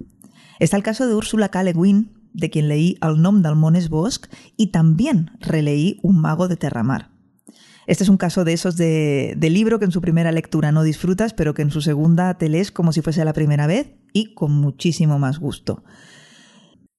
Está 0.60 0.78
el 0.78 0.84
caso 0.84 1.08
de 1.08 1.16
Úrsula 1.16 1.50
K. 1.50 1.64
Le 1.64 1.74
Guin, 1.74 2.14
de 2.32 2.52
quien 2.52 2.68
leí 2.68 2.96
Al 3.02 3.20
nom 3.20 3.42
del 3.42 3.56
Mones 3.56 3.90
Bosque 3.90 4.30
y 4.56 4.68
también 4.68 5.32
releí 5.40 6.00
Un 6.04 6.22
mago 6.22 6.48
de 6.48 6.58
Terramar. 6.58 7.10
Este 7.88 8.04
es 8.04 8.10
un 8.10 8.18
caso 8.18 8.44
de 8.44 8.54
esos 8.54 8.78
de, 8.78 9.34
de, 9.36 9.50
libro 9.50 9.80
que 9.80 9.86
en 9.86 9.92
su 9.92 10.00
primera 10.00 10.32
lectura 10.32 10.72
no 10.72 10.84
disfrutas, 10.84 11.34
pero 11.34 11.56
que 11.56 11.64
en 11.64 11.72
su 11.72 11.82
segunda 11.82 12.38
te 12.38 12.50
lees 12.50 12.72
como 12.72 12.94
si 12.94 13.02
fuese 13.02 13.26
la 13.26 13.34
primera 13.34 13.66
vez 13.66 13.96
y 14.14 14.36
con 14.36 14.52
muchísimo 14.52 15.18
más 15.18 15.40
gusto. 15.40 15.84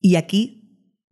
Y 0.00 0.16
aquí 0.16 0.60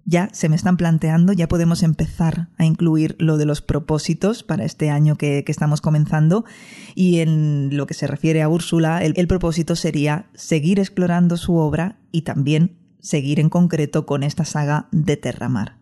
ya 0.05 0.31
se 0.33 0.49
me 0.49 0.57
están 0.57 0.79
planteando, 0.79 1.35
ya 1.35 1.49
podemos 1.49 1.83
empezar 1.83 2.49
a 2.57 2.65
incluir 2.65 3.15
lo 3.19 3.37
de 3.37 3.45
los 3.45 3.61
propósitos 3.61 4.43
para 4.43 4.65
este 4.65 4.89
año 4.89 5.17
que, 5.17 5.45
estamos 5.47 5.83
comenzando. 5.83 6.47
Y 6.95 7.19
en 7.19 7.77
lo 7.77 7.87
que 7.87 7.93
se 7.93 8.07
refiere 8.07 8.41
a 8.41 8.49
Úrsula, 8.49 9.05
el, 9.05 9.13
el 9.17 9.29
propósito 9.29 9.77
sería 9.77 10.31
seguir 10.35 10.81
explorando 10.81 11.37
su 11.37 11.57
obra 11.57 12.01
y 12.11 12.23
también 12.23 12.79
seguir 13.01 13.39
en 13.39 13.51
concreto 13.51 14.07
con 14.07 14.23
esta 14.23 14.47
saga 14.47 14.89
de 14.93 15.19
Terramar. 15.19 15.77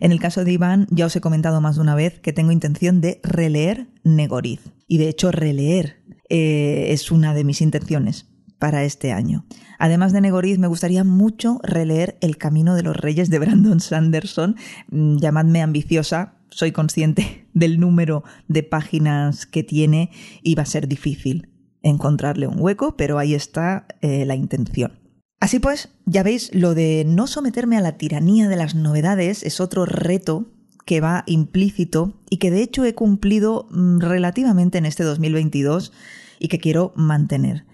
En 0.00 0.12
el 0.12 0.20
caso 0.20 0.44
de 0.44 0.52
Iván, 0.52 0.86
ya 0.90 1.06
os 1.06 1.16
he 1.16 1.22
comentado 1.22 1.62
más 1.62 1.76
de 1.76 1.82
una 1.82 1.94
vez 1.94 2.20
que 2.20 2.34
tengo 2.34 2.52
intención 2.52 3.00
de 3.00 3.20
releer 3.22 3.88
Negoriz. 4.04 4.60
Y 4.86 4.98
de 4.98 5.08
hecho, 5.08 5.32
releer 5.32 6.02
eh, 6.28 6.88
es 6.90 7.10
una 7.10 7.32
de 7.32 7.44
mis 7.44 7.62
intenciones 7.62 8.31
para 8.62 8.84
este 8.84 9.10
año. 9.10 9.44
Además 9.80 10.12
de 10.12 10.20
Negoriz, 10.20 10.56
me 10.60 10.68
gustaría 10.68 11.02
mucho 11.02 11.58
releer 11.64 12.16
El 12.20 12.36
Camino 12.36 12.76
de 12.76 12.84
los 12.84 12.96
Reyes 12.96 13.28
de 13.28 13.40
Brandon 13.40 13.80
Sanderson. 13.80 14.54
Mm, 14.88 15.16
llamadme 15.16 15.62
ambiciosa, 15.62 16.36
soy 16.48 16.70
consciente 16.70 17.48
del 17.54 17.80
número 17.80 18.22
de 18.46 18.62
páginas 18.62 19.46
que 19.46 19.64
tiene 19.64 20.12
y 20.44 20.54
va 20.54 20.62
a 20.62 20.66
ser 20.66 20.86
difícil 20.86 21.48
encontrarle 21.82 22.46
un 22.46 22.60
hueco, 22.60 22.96
pero 22.96 23.18
ahí 23.18 23.34
está 23.34 23.88
eh, 24.00 24.24
la 24.26 24.36
intención. 24.36 24.92
Así 25.40 25.58
pues, 25.58 25.88
ya 26.06 26.22
veis, 26.22 26.54
lo 26.54 26.76
de 26.76 27.04
no 27.04 27.26
someterme 27.26 27.76
a 27.76 27.80
la 27.80 27.98
tiranía 27.98 28.48
de 28.48 28.54
las 28.54 28.76
novedades 28.76 29.42
es 29.42 29.60
otro 29.60 29.86
reto 29.86 30.52
que 30.86 31.00
va 31.00 31.24
implícito 31.26 32.14
y 32.30 32.36
que 32.36 32.52
de 32.52 32.62
hecho 32.62 32.84
he 32.84 32.94
cumplido 32.94 33.66
mm, 33.72 33.98
relativamente 33.98 34.78
en 34.78 34.86
este 34.86 35.02
2022 35.02 35.92
y 36.38 36.46
que 36.46 36.60
quiero 36.60 36.92
mantener. 36.94 37.64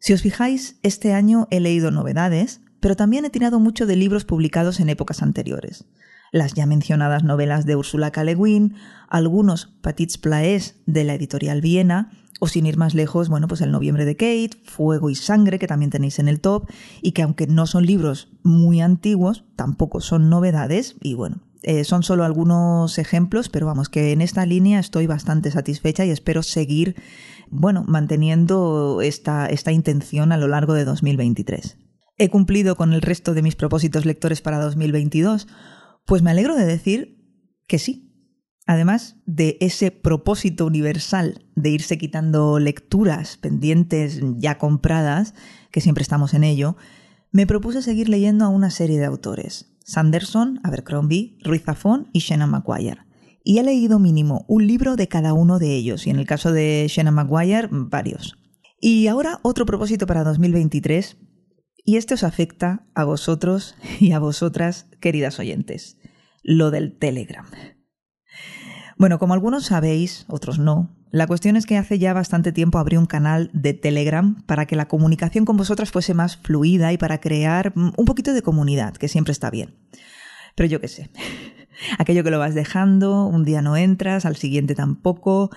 Si 0.00 0.14
os 0.14 0.22
fijáis, 0.22 0.78
este 0.82 1.12
año 1.12 1.46
he 1.50 1.60
leído 1.60 1.90
novedades, 1.90 2.62
pero 2.80 2.96
también 2.96 3.26
he 3.26 3.30
tirado 3.30 3.60
mucho 3.60 3.84
de 3.84 3.96
libros 3.96 4.24
publicados 4.24 4.80
en 4.80 4.88
épocas 4.88 5.22
anteriores. 5.22 5.84
Las 6.32 6.54
ya 6.54 6.64
mencionadas 6.64 7.22
novelas 7.22 7.66
de 7.66 7.76
Ursula 7.76 8.10
K. 8.10 8.24
Le 8.24 8.34
Guin, 8.34 8.76
algunos 9.08 9.66
Petits 9.82 10.16
Plaés 10.16 10.76
de 10.86 11.04
la 11.04 11.14
editorial 11.14 11.60
Viena, 11.60 12.12
o 12.40 12.48
sin 12.48 12.64
ir 12.64 12.78
más 12.78 12.94
lejos, 12.94 13.28
bueno, 13.28 13.46
pues 13.46 13.60
El 13.60 13.72
noviembre 13.72 14.06
de 14.06 14.16
Kate, 14.16 14.62
Fuego 14.64 15.10
y 15.10 15.14
Sangre, 15.14 15.58
que 15.58 15.66
también 15.66 15.90
tenéis 15.90 16.18
en 16.18 16.28
el 16.28 16.40
top, 16.40 16.70
y 17.02 17.12
que 17.12 17.20
aunque 17.20 17.46
no 17.46 17.66
son 17.66 17.84
libros 17.84 18.28
muy 18.42 18.80
antiguos, 18.80 19.44
tampoco 19.54 20.00
son 20.00 20.30
novedades, 20.30 20.96
y 21.02 21.12
bueno, 21.12 21.42
eh, 21.62 21.84
son 21.84 22.02
solo 22.02 22.24
algunos 22.24 22.98
ejemplos, 22.98 23.48
pero 23.48 23.66
vamos, 23.66 23.88
que 23.88 24.12
en 24.12 24.20
esta 24.20 24.46
línea 24.46 24.80
estoy 24.80 25.06
bastante 25.06 25.50
satisfecha 25.50 26.04
y 26.04 26.10
espero 26.10 26.42
seguir 26.42 26.96
bueno, 27.50 27.84
manteniendo 27.86 29.00
esta, 29.02 29.46
esta 29.46 29.72
intención 29.72 30.32
a 30.32 30.38
lo 30.38 30.48
largo 30.48 30.74
de 30.74 30.84
2023. 30.84 31.78
¿He 32.16 32.28
cumplido 32.28 32.76
con 32.76 32.92
el 32.92 33.02
resto 33.02 33.34
de 33.34 33.42
mis 33.42 33.56
propósitos 33.56 34.04
lectores 34.06 34.40
para 34.40 34.60
2022? 34.60 35.48
Pues 36.06 36.22
me 36.22 36.30
alegro 36.30 36.54
de 36.54 36.64
decir 36.64 37.18
que 37.66 37.78
sí. 37.78 38.06
Además 38.66 39.16
de 39.26 39.56
ese 39.60 39.90
propósito 39.90 40.66
universal 40.66 41.46
de 41.56 41.70
irse 41.70 41.98
quitando 41.98 42.58
lecturas 42.58 43.36
pendientes 43.36 44.20
ya 44.36 44.58
compradas, 44.58 45.34
que 45.72 45.80
siempre 45.80 46.02
estamos 46.02 46.34
en 46.34 46.44
ello, 46.44 46.76
me 47.32 47.46
propuse 47.46 47.82
seguir 47.82 48.08
leyendo 48.08 48.44
a 48.44 48.48
una 48.48 48.70
serie 48.70 48.98
de 48.98 49.06
autores. 49.06 49.69
Sanderson, 49.84 50.60
Abercrombie, 50.62 51.38
Ruiz 51.42 51.62
Zafón 51.64 52.08
y 52.12 52.20
Shannon 52.20 52.50
Maguire 52.50 53.10
y 53.44 53.58
he 53.58 53.62
leído 53.62 53.98
mínimo 53.98 54.44
un 54.48 54.66
libro 54.66 54.96
de 54.96 55.08
cada 55.08 55.32
uno 55.32 55.58
de 55.58 55.74
ellos, 55.74 56.06
y 56.06 56.10
en 56.10 56.18
el 56.18 56.26
caso 56.26 56.52
de 56.52 56.86
Shannon 56.88 57.14
Maguire, 57.14 57.68
varios. 57.70 58.36
Y 58.80 59.06
ahora 59.06 59.40
otro 59.42 59.66
propósito 59.66 60.06
para 60.06 60.24
2023, 60.24 61.16
y 61.84 61.96
este 61.96 62.14
os 62.14 62.22
afecta 62.22 62.86
a 62.94 63.04
vosotros 63.04 63.74
y 64.00 64.12
a 64.12 64.18
vosotras, 64.18 64.86
queridas 65.00 65.38
oyentes, 65.38 65.96
lo 66.42 66.70
del 66.70 66.98
Telegram. 66.98 67.46
Bueno, 69.00 69.18
como 69.18 69.32
algunos 69.32 69.64
sabéis, 69.64 70.26
otros 70.28 70.58
no, 70.58 70.90
la 71.10 71.26
cuestión 71.26 71.56
es 71.56 71.64
que 71.64 71.78
hace 71.78 71.98
ya 71.98 72.12
bastante 72.12 72.52
tiempo 72.52 72.76
abrí 72.76 72.98
un 72.98 73.06
canal 73.06 73.48
de 73.54 73.72
Telegram 73.72 74.42
para 74.44 74.66
que 74.66 74.76
la 74.76 74.88
comunicación 74.88 75.46
con 75.46 75.56
vosotras 75.56 75.90
fuese 75.90 76.12
más 76.12 76.36
fluida 76.36 76.92
y 76.92 76.98
para 76.98 77.18
crear 77.18 77.72
un 77.74 78.04
poquito 78.04 78.34
de 78.34 78.42
comunidad, 78.42 78.92
que 78.92 79.08
siempre 79.08 79.32
está 79.32 79.48
bien. 79.48 79.74
Pero 80.54 80.68
yo 80.68 80.82
qué 80.82 80.88
sé, 80.88 81.08
Aquello 81.98 82.22
que 82.22 82.30
lo 82.30 82.38
vas 82.38 82.54
dejando, 82.54 83.24
un 83.24 83.42
día 83.42 83.62
no 83.62 83.74
entras, 83.74 84.26
al 84.26 84.36
siguiente 84.36 84.74
tampoco, 84.74 85.48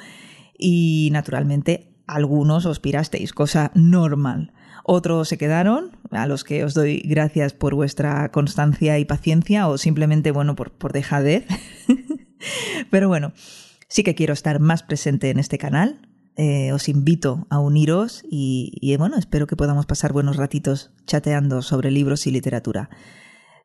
y 0.58 1.10
naturalmente 1.12 1.98
algunos 2.08 2.66
os 2.66 2.80
pirasteis, 2.80 3.34
cosa 3.34 3.72
normal. 3.76 4.54
Otros 4.86 5.28
se 5.28 5.38
quedaron, 5.38 5.98
a 6.12 6.28
los 6.28 6.46
que 6.46 6.64
os 6.64 6.74
doy 6.74 7.00
gracias 7.00 7.52
por 7.52 7.76
vuestra 7.76 8.32
constancia 8.32 9.00
y 9.00 9.06
paciencia, 9.06 9.68
o 9.68 9.78
simplemente, 9.78 10.32
bueno, 10.32 10.56
por, 10.56 10.72
por 10.72 10.94
dejadez. 10.94 11.46
Pero 12.90 13.08
bueno, 13.08 13.34
sí 13.88 14.04
que 14.04 14.16
quiero 14.16 14.34
estar 14.34 14.60
más 14.60 14.84
presente 14.84 15.30
en 15.30 15.40
este 15.40 15.58
canal. 15.58 16.10
Eh, 16.36 16.72
os 16.72 16.90
invito 16.90 17.46
a 17.50 17.60
uniros 17.60 18.24
y, 18.28 18.96
bueno, 18.98 19.18
espero 19.18 19.46
que 19.46 19.56
podamos 19.56 19.86
pasar 19.86 20.14
buenos 20.14 20.38
ratitos 20.38 20.92
chateando 21.06 21.62
sobre 21.62 21.92
libros 21.92 22.26
y 22.26 22.32
literatura. 22.32 22.90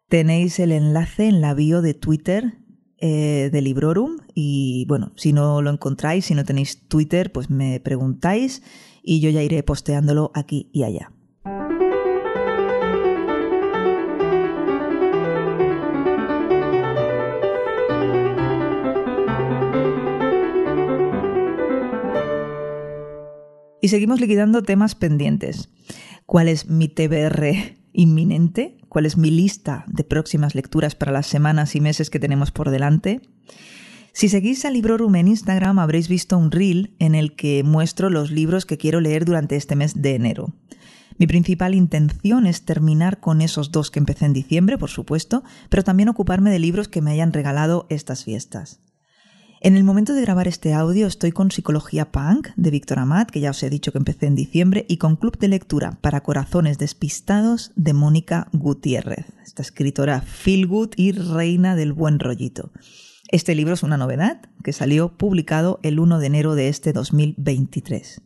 Tenéis 0.09 0.59
el 0.59 0.73
enlace 0.73 1.29
en 1.29 1.41
la 1.41 1.55
bio 1.55 1.81
de 1.81 1.95
Twitter 1.95 2.59
eh, 2.99 3.49
de 3.53 3.63
Librorum 3.63 4.19
y 4.35 4.85
bueno, 4.89 5.13
si 5.17 5.33
no 5.33 5.63
lo 5.63 5.71
encontráis, 5.71 6.27
si 6.27 6.35
no 6.35 6.45
tenéis 6.45 6.89
Twitter, 6.89 7.33
pues 7.33 7.49
me 7.49 7.81
preguntáis 7.81 8.63
y 9.03 9.21
yo 9.21 9.31
ya 9.31 9.43
iré 9.43 9.63
posteándolo 9.63 10.31
aquí 10.35 10.69
y 10.73 10.83
allá. 10.83 11.13
Y 23.81 23.89
seguimos 23.89 24.21
liquidando 24.21 24.63
temas 24.63 24.95
pendientes. 24.95 25.71
¿Cuál 26.27 26.49
es 26.49 26.69
mi 26.69 26.89
TBR 26.89 27.77
inminente? 27.93 28.79
cuál 28.89 29.07
es 29.07 29.17
mi 29.17 29.31
lista 29.31 29.85
de 29.87 30.05
próximas 30.05 30.55
lecturas 30.55 30.95
para 30.95 31.13
las 31.13 31.27
semanas 31.27 31.77
y 31.77 31.81
meses 31.81 32.11
que 32.11 32.19
tenemos 32.19 32.51
por 32.51 32.71
delante. 32.71 33.21
Si 34.13 34.29
seguís 34.29 34.65
a 34.65 34.71
Librorum 34.71 35.15
en 35.17 35.29
Instagram 35.29 35.79
habréis 35.79 36.09
visto 36.09 36.37
un 36.37 36.51
reel 36.51 36.95
en 36.99 37.15
el 37.15 37.37
que 37.37 37.63
muestro 37.63 38.11
los 38.11 38.31
libros 38.31 38.67
que 38.67 38.79
quiero 38.79 39.01
leer 39.01 39.25
durante 39.25 39.57
este 39.57 39.77
mes 39.77 40.03
de 40.03 40.15
enero. 40.15 40.55
Mi 41.19 41.27
principal 41.27 41.75
intención 41.75 42.47
es 42.47 42.65
terminar 42.65 43.21
con 43.21 43.41
esos 43.41 43.71
dos 43.71 43.91
que 43.91 43.99
empecé 43.99 44.25
en 44.25 44.33
diciembre, 44.33 44.79
por 44.79 44.91
supuesto, 44.91 45.43
pero 45.69 45.83
también 45.85 46.09
ocuparme 46.09 46.51
de 46.51 46.61
libros 46.61 46.89
que 46.89 47.03
me 47.03 47.11
hayan 47.11 47.33
regalado 47.33 47.87
estas 47.91 48.25
fiestas. 48.25 48.81
En 49.61 49.77
el 49.77 49.83
momento 49.83 50.15
de 50.15 50.23
grabar 50.23 50.47
este 50.47 50.73
audio 50.73 51.09
estoy 51.09 51.33
con 51.33 51.51
Psicología 51.51 52.13
Punk 52.13 52.51
de 52.55 52.71
Víctor 52.71 53.01
Amat, 53.01 53.29
que 53.29 53.41
ya 53.41 53.51
os 53.51 53.61
he 53.65 53.71
dicho 53.71 53.91
que 53.91 53.99
empecé 53.99 54.27
en 54.27 54.37
diciembre, 54.37 54.87
y 54.89 54.99
con 54.99 55.17
Club 55.17 55.37
de 55.37 55.49
Lectura 55.49 55.99
para 56.01 56.23
Corazones 56.23 56.79
Despistados 56.79 57.73
de 57.75 57.93
Mónica 57.93 58.47
Gutiérrez, 58.53 59.27
esta 59.45 59.63
escritora 59.63 60.21
feel 60.21 60.69
good 60.69 60.91
y 60.95 61.11
reina 61.11 61.75
del 61.75 61.93
buen 61.93 62.21
rollito. 62.21 62.71
Este 63.33 63.57
libro 63.57 63.75
es 63.75 63.83
una 63.83 63.97
novedad 63.97 64.43
que 64.63 64.73
salió 64.73 65.17
publicado 65.17 65.81
el 65.83 65.99
1 65.99 66.21
de 66.21 66.27
enero 66.27 66.55
de 66.55 66.69
este 66.69 66.93
2023. 66.93 68.23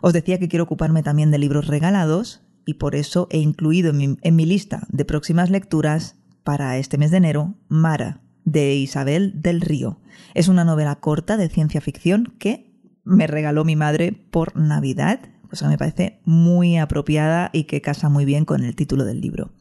Os 0.00 0.12
decía 0.14 0.38
que 0.38 0.48
quiero 0.48 0.64
ocuparme 0.64 1.02
también 1.02 1.30
de 1.30 1.36
libros 1.36 1.66
regalados 1.66 2.40
y 2.64 2.74
por 2.74 2.94
eso 2.94 3.28
he 3.30 3.38
incluido 3.38 3.90
en 3.90 3.98
mi, 3.98 4.16
en 4.22 4.36
mi 4.36 4.46
lista 4.46 4.86
de 4.88 5.04
próximas 5.04 5.50
lecturas 5.50 6.16
para 6.42 6.78
este 6.78 6.96
mes 6.96 7.10
de 7.10 7.18
enero 7.18 7.54
Mara 7.68 8.22
de 8.52 8.74
Isabel 8.74 9.32
del 9.40 9.60
Río. 9.60 9.98
Es 10.34 10.48
una 10.48 10.64
novela 10.64 10.96
corta 10.96 11.36
de 11.36 11.48
ciencia 11.48 11.80
ficción 11.80 12.34
que 12.38 12.70
me 13.04 13.26
regaló 13.26 13.64
mi 13.64 13.76
madre 13.76 14.12
por 14.12 14.56
Navidad, 14.56 15.20
cosa 15.48 15.68
me 15.68 15.78
parece 15.78 16.20
muy 16.24 16.76
apropiada 16.76 17.50
y 17.52 17.64
que 17.64 17.80
casa 17.80 18.08
muy 18.08 18.24
bien 18.24 18.44
con 18.44 18.64
el 18.64 18.74
título 18.76 19.04
del 19.04 19.20
libro. 19.20 19.52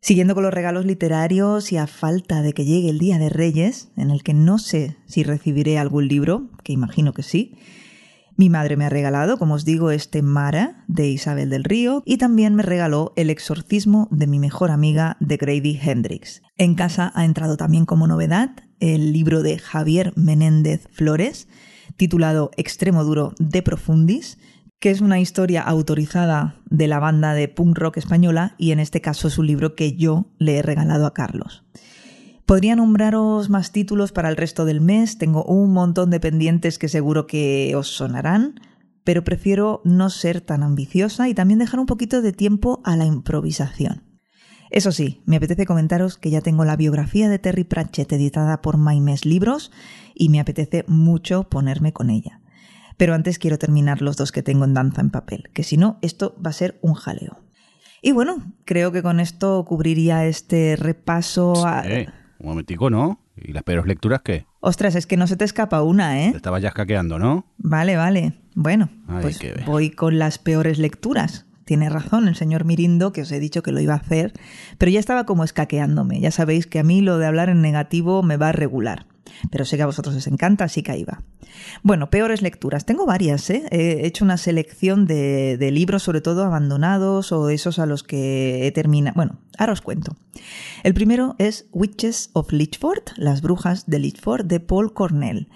Siguiendo 0.00 0.34
con 0.34 0.44
los 0.44 0.54
regalos 0.54 0.84
literarios 0.84 1.72
y 1.72 1.76
a 1.76 1.86
falta 1.86 2.42
de 2.42 2.52
que 2.52 2.64
llegue 2.64 2.90
el 2.90 2.98
Día 2.98 3.18
de 3.18 3.30
Reyes, 3.30 3.90
en 3.96 4.10
el 4.10 4.22
que 4.22 4.32
no 4.32 4.58
sé 4.58 4.96
si 5.06 5.24
recibiré 5.24 5.78
algún 5.78 6.06
libro, 6.06 6.50
que 6.62 6.72
imagino 6.72 7.14
que 7.14 7.22
sí, 7.22 7.56
mi 8.38 8.50
madre 8.50 8.76
me 8.76 8.84
ha 8.84 8.88
regalado, 8.88 9.36
como 9.36 9.54
os 9.54 9.64
digo, 9.64 9.90
este 9.90 10.22
Mara 10.22 10.84
de 10.86 11.08
Isabel 11.08 11.50
del 11.50 11.64
Río 11.64 12.04
y 12.06 12.18
también 12.18 12.54
me 12.54 12.62
regaló 12.62 13.12
El 13.16 13.30
exorcismo 13.30 14.06
de 14.12 14.28
mi 14.28 14.38
mejor 14.38 14.70
amiga 14.70 15.16
de 15.18 15.36
Grady 15.36 15.76
Hendrix. 15.82 16.42
En 16.56 16.76
casa 16.76 17.10
ha 17.16 17.24
entrado 17.24 17.56
también 17.56 17.84
como 17.84 18.06
novedad 18.06 18.50
el 18.78 19.12
libro 19.12 19.42
de 19.42 19.58
Javier 19.58 20.12
Menéndez 20.14 20.86
Flores, 20.92 21.48
titulado 21.96 22.52
Extremo 22.56 23.02
Duro 23.02 23.34
de 23.40 23.60
Profundis, 23.60 24.38
que 24.78 24.90
es 24.90 25.00
una 25.00 25.18
historia 25.18 25.62
autorizada 25.62 26.62
de 26.70 26.86
la 26.86 27.00
banda 27.00 27.34
de 27.34 27.48
punk 27.48 27.76
rock 27.76 27.96
española 27.96 28.54
y 28.56 28.70
en 28.70 28.78
este 28.78 29.00
caso 29.00 29.26
es 29.26 29.38
un 29.38 29.48
libro 29.48 29.74
que 29.74 29.96
yo 29.96 30.30
le 30.38 30.58
he 30.58 30.62
regalado 30.62 31.06
a 31.06 31.12
Carlos. 31.12 31.64
Podría 32.48 32.76
nombraros 32.76 33.50
más 33.50 33.72
títulos 33.72 34.10
para 34.12 34.30
el 34.30 34.36
resto 34.36 34.64
del 34.64 34.80
mes, 34.80 35.18
tengo 35.18 35.44
un 35.44 35.70
montón 35.74 36.08
de 36.08 36.18
pendientes 36.18 36.78
que 36.78 36.88
seguro 36.88 37.26
que 37.26 37.74
os 37.76 37.88
sonarán, 37.88 38.54
pero 39.04 39.22
prefiero 39.22 39.82
no 39.84 40.08
ser 40.08 40.40
tan 40.40 40.62
ambiciosa 40.62 41.28
y 41.28 41.34
también 41.34 41.58
dejar 41.58 41.78
un 41.78 41.84
poquito 41.84 42.22
de 42.22 42.32
tiempo 42.32 42.80
a 42.86 42.96
la 42.96 43.04
improvisación. 43.04 44.02
Eso 44.70 44.92
sí, 44.92 45.20
me 45.26 45.36
apetece 45.36 45.66
comentaros 45.66 46.16
que 46.16 46.30
ya 46.30 46.40
tengo 46.40 46.64
la 46.64 46.76
biografía 46.76 47.28
de 47.28 47.38
Terry 47.38 47.64
Pratchett 47.64 48.10
editada 48.12 48.62
por 48.62 48.78
Maimes 48.78 49.26
Libros 49.26 49.70
y 50.14 50.30
me 50.30 50.40
apetece 50.40 50.86
mucho 50.88 51.50
ponerme 51.50 51.92
con 51.92 52.08
ella. 52.08 52.40
Pero 52.96 53.12
antes 53.12 53.38
quiero 53.38 53.58
terminar 53.58 54.00
los 54.00 54.16
dos 54.16 54.32
que 54.32 54.42
tengo 54.42 54.64
en 54.64 54.72
danza 54.72 55.02
en 55.02 55.10
papel, 55.10 55.50
que 55.52 55.64
si 55.64 55.76
no, 55.76 55.98
esto 56.00 56.34
va 56.42 56.48
a 56.48 56.54
ser 56.54 56.78
un 56.80 56.94
jaleo. 56.94 57.42
Y 58.00 58.12
bueno, 58.12 58.54
creo 58.64 58.90
que 58.90 59.02
con 59.02 59.20
esto 59.20 59.66
cubriría 59.66 60.24
este 60.24 60.76
repaso 60.76 61.66
a... 61.66 61.84
un 62.38 62.48
momentico, 62.48 62.90
¿no? 62.90 63.20
¿Y 63.36 63.52
las 63.52 63.62
peores 63.62 63.86
lecturas 63.86 64.22
qué? 64.22 64.46
Ostras, 64.60 64.94
es 64.94 65.06
que 65.06 65.16
no 65.16 65.26
se 65.26 65.36
te 65.36 65.44
escapa 65.44 65.82
una, 65.82 66.24
¿eh? 66.24 66.30
Te 66.30 66.36
estabas 66.36 66.62
ya 66.62 66.68
escaqueando, 66.68 67.18
¿no? 67.18 67.46
Vale, 67.58 67.96
vale. 67.96 68.34
Bueno, 68.54 68.90
Ay, 69.06 69.22
pues 69.22 69.40
voy 69.66 69.90
con 69.90 70.18
las 70.18 70.38
peores 70.38 70.78
lecturas. 70.78 71.46
Tiene 71.64 71.90
razón 71.90 72.28
el 72.28 72.34
señor 72.34 72.64
Mirindo, 72.64 73.12
que 73.12 73.22
os 73.22 73.30
he 73.30 73.38
dicho 73.38 73.62
que 73.62 73.72
lo 73.72 73.80
iba 73.80 73.92
a 73.92 73.98
hacer, 73.98 74.32
pero 74.78 74.90
ya 74.90 74.98
estaba 74.98 75.26
como 75.26 75.44
escaqueándome. 75.44 76.18
Ya 76.18 76.30
sabéis 76.30 76.66
que 76.66 76.78
a 76.78 76.82
mí 76.82 77.02
lo 77.02 77.18
de 77.18 77.26
hablar 77.26 77.50
en 77.50 77.60
negativo 77.60 78.22
me 78.22 78.38
va 78.38 78.48
a 78.48 78.52
regular. 78.52 79.04
Pero 79.50 79.64
sé 79.64 79.76
que 79.76 79.82
a 79.82 79.86
vosotros 79.86 80.14
os 80.14 80.26
encanta, 80.26 80.64
así 80.64 80.82
que 80.82 80.92
ahí 80.92 81.04
va. 81.04 81.22
Bueno, 81.82 82.10
peores 82.10 82.42
lecturas. 82.42 82.84
Tengo 82.84 83.06
varias, 83.06 83.48
¿eh? 83.50 83.64
He 83.70 84.06
hecho 84.06 84.24
una 84.24 84.36
selección 84.36 85.06
de, 85.06 85.56
de 85.56 85.70
libros, 85.70 86.02
sobre 86.02 86.20
todo 86.20 86.44
abandonados 86.44 87.32
o 87.32 87.48
esos 87.50 87.78
a 87.78 87.86
los 87.86 88.02
que 88.02 88.66
he 88.66 88.72
terminado. 88.72 89.14
Bueno, 89.14 89.38
ahora 89.58 89.72
os 89.72 89.80
cuento. 89.80 90.16
El 90.82 90.94
primero 90.94 91.34
es 91.38 91.66
Witches 91.72 92.30
of 92.32 92.52
Lichford, 92.52 93.02
Las 93.16 93.42
Brujas 93.42 93.86
de 93.86 93.98
Lichford, 93.98 94.46
de 94.46 94.60
Paul 94.60 94.92
Cornell. 94.92 95.48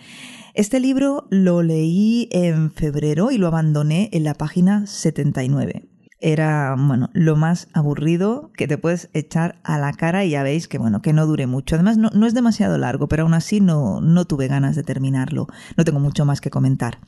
Este 0.55 0.81
libro 0.81 1.27
lo 1.31 1.63
leí 1.63 2.29
en 2.31 2.73
febrero 2.73 3.31
y 3.31 3.39
lo 3.39 3.47
abandoné 3.47 4.11
en 4.13 4.25
la 4.25 4.35
página 4.35 4.87
79 4.87 5.92
era, 6.23 6.75
bueno, 6.79 7.11
lo 7.13 7.37
más 7.37 7.69
aburrido 7.75 8.53
que 8.57 8.69
te 8.69 8.79
puedes 8.79 9.11
echar 9.13 9.59
a 9.65 9.79
la 9.79 9.93
cara 9.93 10.25
y 10.25 10.31
ya 10.31 10.43
veis 10.43 10.69
que, 10.69 10.79
bueno, 10.79 11.03
que 11.03 11.13
no 11.13 11.27
dure 11.27 11.47
mucho. 11.47 11.75
Además, 11.75 11.99
no, 11.99 12.11
no 12.15 12.27
es 12.27 12.33
demasiado 12.33 12.79
largo, 12.79 13.09
pero 13.09 13.25
aún 13.25 13.35
así 13.35 13.61
no, 13.61 14.01
no 14.01 14.25
tuve 14.25 14.47
ganas 14.47 14.77
de 14.77 14.85
terminarlo. 14.85 15.49
No 15.77 15.85
tengo 15.85 15.99
mucho 15.99 16.25
más 16.25 16.41
que 16.41 16.51
comentar. 16.51 16.99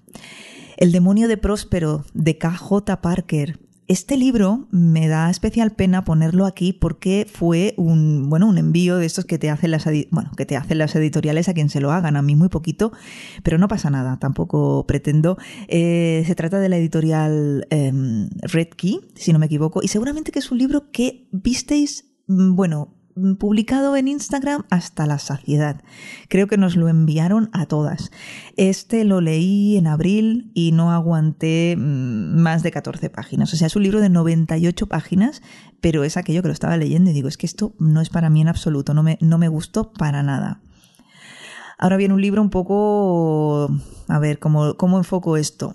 El 0.77 0.91
demonio 0.91 1.29
de 1.29 1.37
Próspero, 1.37 2.05
de 2.13 2.37
KJ 2.37 3.01
Parker. 3.01 3.61
Este 3.87 4.17
libro 4.17 4.67
me 4.71 5.09
da 5.09 5.29
especial 5.29 5.73
pena 5.73 6.05
ponerlo 6.05 6.47
aquí 6.47 6.73
porque 6.73 7.27
fue 7.31 7.75
un, 7.77 8.31
bueno, 8.31 8.49
un 8.49 8.57
envío 8.57 8.97
de 8.97 9.05
estos 9.05 9.27
que 9.27 9.39
te 9.39 9.51
hacen 9.51 9.73
las, 9.73 9.85
bueno, 10.11 10.31
que 10.37 10.47
te 10.47 10.57
hacen 10.57 10.79
las 10.79 10.97
editoriales 10.97 11.51
a 11.51 11.55
quien 11.55 11.69
se 11.69 11.83
lo 11.83 11.93
hagan, 11.93 12.17
a 12.17 12.23
mí 12.23 12.35
muy 12.35 12.49
poquito, 12.49 12.93
pero 13.43 13.59
no 13.59 13.69
pasa 13.69 13.91
nada, 13.91 14.19
tampoco 14.19 14.87
pretendo. 14.87 15.37
Eh, 15.69 16.25
se 16.27 16.35
trata 16.35 16.61
de 16.61 16.71
la 16.71 16.79
editorial 16.79 17.67
em, 17.69 18.31
Red 18.41 18.69
Key, 18.69 19.01
si 19.17 19.35
no 19.35 19.39
me 19.39 19.47
equivoco, 19.47 19.83
y 19.83 19.89
seguramente 19.89 20.33
que 20.33 20.39
es 20.39 20.51
un 20.51 20.59
libro 20.59 20.91
que 20.91 21.29
visteis, 21.31 22.07
mm, 22.27 22.55
bueno, 22.55 22.95
publicado 23.39 23.97
en 23.97 24.09
Instagram 24.09 24.65
hasta 24.71 25.07
la 25.07 25.19
saciedad. 25.19 25.83
Creo 26.29 26.47
que 26.47 26.57
nos 26.57 26.77
lo 26.77 26.89
enviaron 26.89 27.49
a 27.53 27.67
todas. 27.67 28.11
Este 28.57 29.05
lo 29.05 29.21
leí 29.21 29.77
en 29.77 29.87
abril 29.87 30.51
y 30.55 30.73
no 30.73 30.91
aguanté 30.91 31.77
mm, 31.77 32.41
más 32.41 32.63
de 32.63 32.71
14 32.71 33.11
páginas. 33.11 33.53
O 33.53 33.57
sea, 33.57 33.67
es 33.67 33.77
un 33.77 33.83
libro 33.83 34.01
de 34.01 34.09
98 34.09 34.87
páginas, 34.87 35.43
pero 35.81 36.05
es 36.05 36.17
aquello 36.17 36.43
que 36.43 36.49
lo 36.49 36.55
estaba 36.55 36.77
leyendo 36.77 37.11
y 37.11 37.13
digo, 37.13 37.29
es 37.29 37.37
que 37.37 37.47
esto 37.47 37.75
no 37.79 38.01
es 38.01 38.11
para 38.11 38.31
mí 38.31 38.41
en 38.41 38.49
absoluto, 38.49 38.95
no 38.95 39.03
me, 39.03 39.19
no 39.21 39.39
me 39.39 39.49
gustó 39.49 39.93
para 39.93 40.23
nada. 40.23 40.61
Ahora 41.79 41.97
viene 41.97 42.15
un 42.15 42.21
libro 42.21 42.41
un 42.41 42.51
poco... 42.51 43.69
A 44.09 44.19
ver, 44.19 44.39
¿cómo, 44.39 44.75
cómo 44.75 44.99
enfoco 44.99 45.37
esto? 45.37 45.73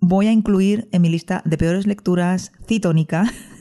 Voy 0.00 0.26
a 0.26 0.32
incluir 0.32 0.88
en 0.92 1.02
mi 1.02 1.08
lista 1.08 1.42
de 1.44 1.58
peores 1.58 1.86
lecturas 1.86 2.52
Citónica. 2.66 3.24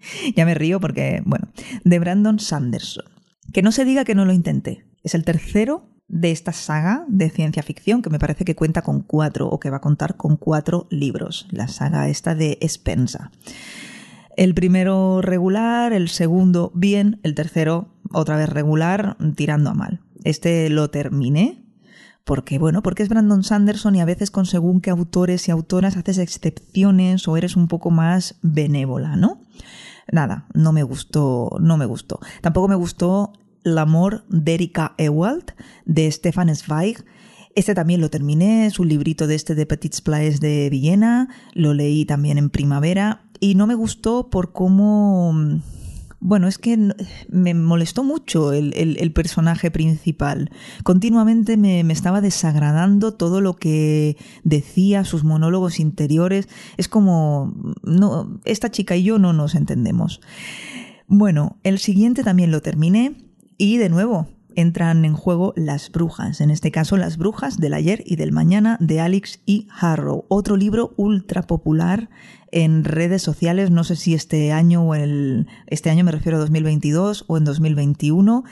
ya 0.36 0.44
me 0.44 0.54
río 0.54 0.80
porque, 0.80 1.22
bueno, 1.24 1.48
de 1.84 1.98
Brandon 1.98 2.38
Sanderson. 2.38 3.04
Que 3.52 3.62
no 3.62 3.72
se 3.72 3.84
diga 3.84 4.04
que 4.04 4.14
no 4.14 4.24
lo 4.24 4.32
intenté. 4.32 4.84
Es 5.02 5.14
el 5.14 5.24
tercero 5.24 5.88
de 6.08 6.32
esta 6.32 6.52
saga 6.52 7.04
de 7.08 7.30
ciencia 7.30 7.62
ficción 7.62 8.02
que 8.02 8.10
me 8.10 8.18
parece 8.18 8.44
que 8.44 8.56
cuenta 8.56 8.82
con 8.82 9.02
cuatro 9.02 9.48
o 9.48 9.60
que 9.60 9.70
va 9.70 9.78
a 9.78 9.80
contar 9.80 10.16
con 10.16 10.36
cuatro 10.36 10.86
libros. 10.90 11.46
La 11.50 11.68
saga 11.68 12.08
esta 12.08 12.34
de 12.34 12.58
Spensa. 12.66 13.30
El 14.36 14.54
primero 14.54 15.20
regular, 15.22 15.92
el 15.92 16.08
segundo 16.08 16.72
bien, 16.74 17.20
el 17.22 17.34
tercero 17.34 17.94
otra 18.12 18.36
vez 18.36 18.48
regular, 18.48 19.16
tirando 19.36 19.70
a 19.70 19.74
mal. 19.74 20.00
Este 20.24 20.68
lo 20.70 20.90
terminé 20.90 21.64
porque, 22.24 22.58
bueno, 22.58 22.82
porque 22.82 23.02
es 23.02 23.08
Brandon 23.08 23.42
Sanderson 23.42 23.96
y 23.96 24.00
a 24.00 24.04
veces 24.04 24.30
con 24.30 24.46
según 24.46 24.80
qué 24.80 24.90
autores 24.90 25.48
y 25.48 25.50
autoras 25.50 25.96
haces 25.96 26.18
excepciones 26.18 27.26
o 27.26 27.36
eres 27.36 27.56
un 27.56 27.68
poco 27.68 27.90
más 27.90 28.36
benévola, 28.42 29.16
¿no? 29.16 29.40
Nada, 30.12 30.46
no 30.54 30.72
me 30.72 30.82
gustó, 30.82 31.56
no 31.60 31.76
me 31.76 31.86
gustó. 31.86 32.20
Tampoco 32.40 32.68
me 32.68 32.74
gustó 32.74 33.32
El 33.64 33.78
amor 33.78 34.24
de 34.28 34.54
Erika 34.54 34.94
Ewald 34.98 35.52
de 35.84 36.10
Stefan 36.10 36.54
Zweig. 36.54 37.04
Este 37.54 37.74
también 37.74 38.00
lo 38.00 38.10
terminé, 38.10 38.66
es 38.66 38.78
un 38.78 38.88
librito 38.88 39.26
de 39.26 39.34
este 39.34 39.54
de 39.54 39.66
Petits 39.66 40.00
Plaes 40.00 40.40
de 40.40 40.68
Villena, 40.70 41.28
lo 41.52 41.74
leí 41.74 42.04
también 42.04 42.38
en 42.38 42.48
primavera 42.48 43.22
y 43.40 43.54
no 43.54 43.66
me 43.66 43.74
gustó 43.74 44.30
por 44.30 44.52
cómo... 44.52 45.34
Bueno, 46.22 46.48
es 46.48 46.58
que 46.58 46.78
me 47.30 47.54
molestó 47.54 48.04
mucho 48.04 48.52
el 48.52 49.12
personaje 49.12 49.70
principal. 49.70 50.50
Continuamente 50.84 51.56
me, 51.56 51.82
me 51.82 51.94
estaba 51.94 52.20
desagradando 52.20 53.14
todo 53.14 53.40
lo 53.40 53.56
que 53.56 54.18
decía, 54.44 55.04
sus 55.04 55.24
monólogos 55.24 55.80
interiores. 55.80 56.48
Es 56.76 56.88
como, 56.88 57.54
no, 57.82 58.38
esta 58.44 58.70
chica 58.70 58.96
y 58.96 59.04
yo 59.04 59.18
no 59.18 59.32
nos 59.32 59.54
entendemos. 59.54 60.20
Bueno, 61.06 61.58
el 61.64 61.78
siguiente 61.78 62.22
también 62.22 62.50
lo 62.50 62.60
terminé 62.60 63.14
y 63.56 63.78
de 63.78 63.88
nuevo 63.88 64.28
entran 64.60 65.04
en 65.04 65.14
juego 65.14 65.52
las 65.56 65.90
brujas, 65.90 66.40
en 66.40 66.50
este 66.50 66.70
caso 66.70 66.96
las 66.96 67.16
brujas 67.16 67.56
del 67.58 67.74
ayer 67.74 68.02
y 68.06 68.16
del 68.16 68.32
mañana 68.32 68.76
de 68.80 69.00
Alex 69.00 69.40
E. 69.46 69.66
Harrow, 69.70 70.24
otro 70.28 70.56
libro 70.56 70.92
ultra 70.96 71.42
popular 71.42 72.10
en 72.52 72.84
redes 72.84 73.22
sociales, 73.22 73.70
no 73.70 73.84
sé 73.84 73.96
si 73.96 74.14
este 74.14 74.52
año 74.52 74.82
o 74.82 74.94
el 74.94 75.46
este 75.66 75.90
año 75.90 76.04
me 76.04 76.12
refiero 76.12 76.38
a 76.38 76.40
2022 76.40 77.24
o 77.28 77.36
en 77.36 77.44
2021. 77.44 78.44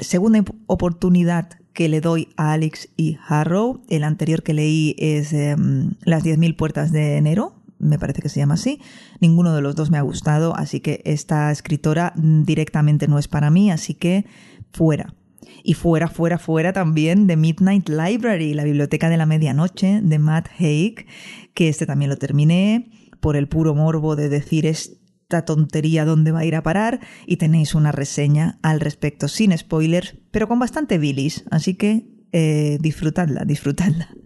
Segunda 0.00 0.44
oportunidad 0.66 1.50
que 1.72 1.88
le 1.88 2.00
doy 2.00 2.28
a 2.36 2.52
Alex 2.52 2.88
E. 2.98 3.18
Harrow, 3.26 3.82
el 3.88 4.04
anterior 4.04 4.42
que 4.42 4.52
leí 4.52 4.94
es 4.98 5.32
em, 5.32 5.94
Las 6.02 6.24
10.000 6.24 6.56
puertas 6.56 6.92
de 6.92 7.16
enero, 7.16 7.54
me 7.78 7.98
parece 7.98 8.22
que 8.22 8.28
se 8.28 8.40
llama 8.40 8.54
así. 8.54 8.80
Ninguno 9.20 9.54
de 9.54 9.62
los 9.62 9.76
dos 9.76 9.90
me 9.90 9.98
ha 9.98 10.02
gustado, 10.02 10.56
así 10.56 10.80
que 10.80 11.00
esta 11.04 11.50
escritora 11.50 12.12
directamente 12.16 13.08
no 13.08 13.18
es 13.18 13.28
para 13.28 13.50
mí, 13.50 13.70
así 13.70 13.94
que 13.94 14.26
fuera. 14.72 15.14
Y 15.62 15.74
fuera, 15.74 16.08
fuera, 16.08 16.38
fuera 16.38 16.72
también 16.72 17.26
de 17.26 17.36
Midnight 17.36 17.88
Library, 17.88 18.54
la 18.54 18.64
biblioteca 18.64 19.08
de 19.08 19.16
la 19.16 19.26
medianoche 19.26 20.00
de 20.02 20.18
Matt 20.18 20.48
Haig, 20.58 21.06
que 21.54 21.68
este 21.68 21.86
también 21.86 22.10
lo 22.10 22.16
terminé 22.16 22.90
por 23.20 23.36
el 23.36 23.48
puro 23.48 23.74
morbo 23.74 24.16
de 24.16 24.28
decir 24.28 24.66
esta 24.66 25.44
tontería 25.44 26.04
dónde 26.04 26.32
va 26.32 26.40
a 26.40 26.44
ir 26.44 26.56
a 26.56 26.62
parar 26.62 27.00
y 27.26 27.36
tenéis 27.36 27.74
una 27.74 27.92
reseña 27.92 28.58
al 28.62 28.80
respecto 28.80 29.28
sin 29.28 29.56
spoilers, 29.56 30.16
pero 30.30 30.48
con 30.48 30.58
bastante 30.58 30.98
bilis, 30.98 31.44
así 31.50 31.74
que 31.74 32.06
eh, 32.32 32.78
disfrutadla, 32.80 33.44
disfrutadla. 33.44 34.08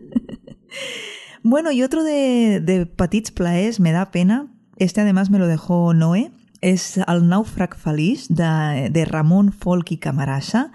Bueno, 1.44 1.72
y 1.72 1.82
otro 1.82 2.04
de, 2.04 2.60
de 2.60 2.86
Petits 2.86 3.32
Plaers 3.32 3.80
me 3.80 3.90
da 3.90 4.12
pena. 4.12 4.46
Este 4.76 5.00
además 5.00 5.30
me 5.30 5.38
lo 5.38 5.48
dejó 5.48 5.92
Noé. 5.92 6.30
Es 6.60 6.98
El 6.98 7.28
Naufrag 7.28 7.76
Feliç 7.76 8.28
de, 8.28 8.90
de 8.90 9.04
Ramón 9.04 9.52
Folk 9.52 9.98
Camarasa. 9.98 10.70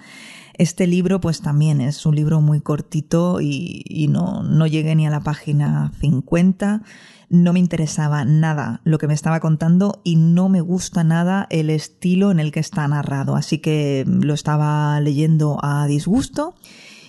Este 0.58 0.88
libro 0.88 1.22
pues 1.22 1.42
también 1.42 1.82
es 1.82 2.06
un 2.06 2.16
libro 2.16 2.42
muy 2.42 2.62
cortito 2.62 3.40
y, 3.42 4.08
no, 4.10 4.42
no 4.42 4.66
llegué 4.66 4.96
ni 4.96 5.06
a 5.06 5.12
la 5.12 5.20
página 5.20 5.92
50. 6.00 6.82
No 7.30 7.54
me 7.54 7.60
interesaba 7.60 8.26
nada 8.26 8.82
lo 8.84 8.98
que 8.98 9.08
me 9.08 9.14
estaba 9.14 9.40
contando 9.40 10.02
y 10.04 10.16
no 10.16 10.50
me 10.50 10.62
gusta 10.62 11.04
nada 11.04 11.46
el 11.52 11.70
estilo 11.70 12.32
en 12.32 12.40
el 12.40 12.52
que 12.52 12.60
está 12.60 12.88
narrado. 12.88 13.36
Así 13.36 13.60
que 13.60 14.04
lo 14.08 14.34
estaba 14.34 15.00
leyendo 15.00 15.60
a 15.62 15.86
disgusto 15.86 16.56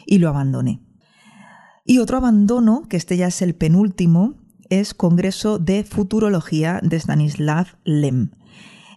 y 0.04 0.18
lo 0.18 0.28
abandoné. 0.28 0.82
Y 1.86 2.00
otro 2.00 2.18
abandono, 2.18 2.82
que 2.88 2.98
este 2.98 3.16
ya 3.16 3.28
es 3.28 3.40
el 3.40 3.54
penúltimo, 3.54 4.34
es 4.68 4.92
Congreso 4.92 5.58
de 5.58 5.84
Futurología 5.84 6.80
de 6.82 6.96
Stanislav 6.96 7.78
Lem. 7.84 8.30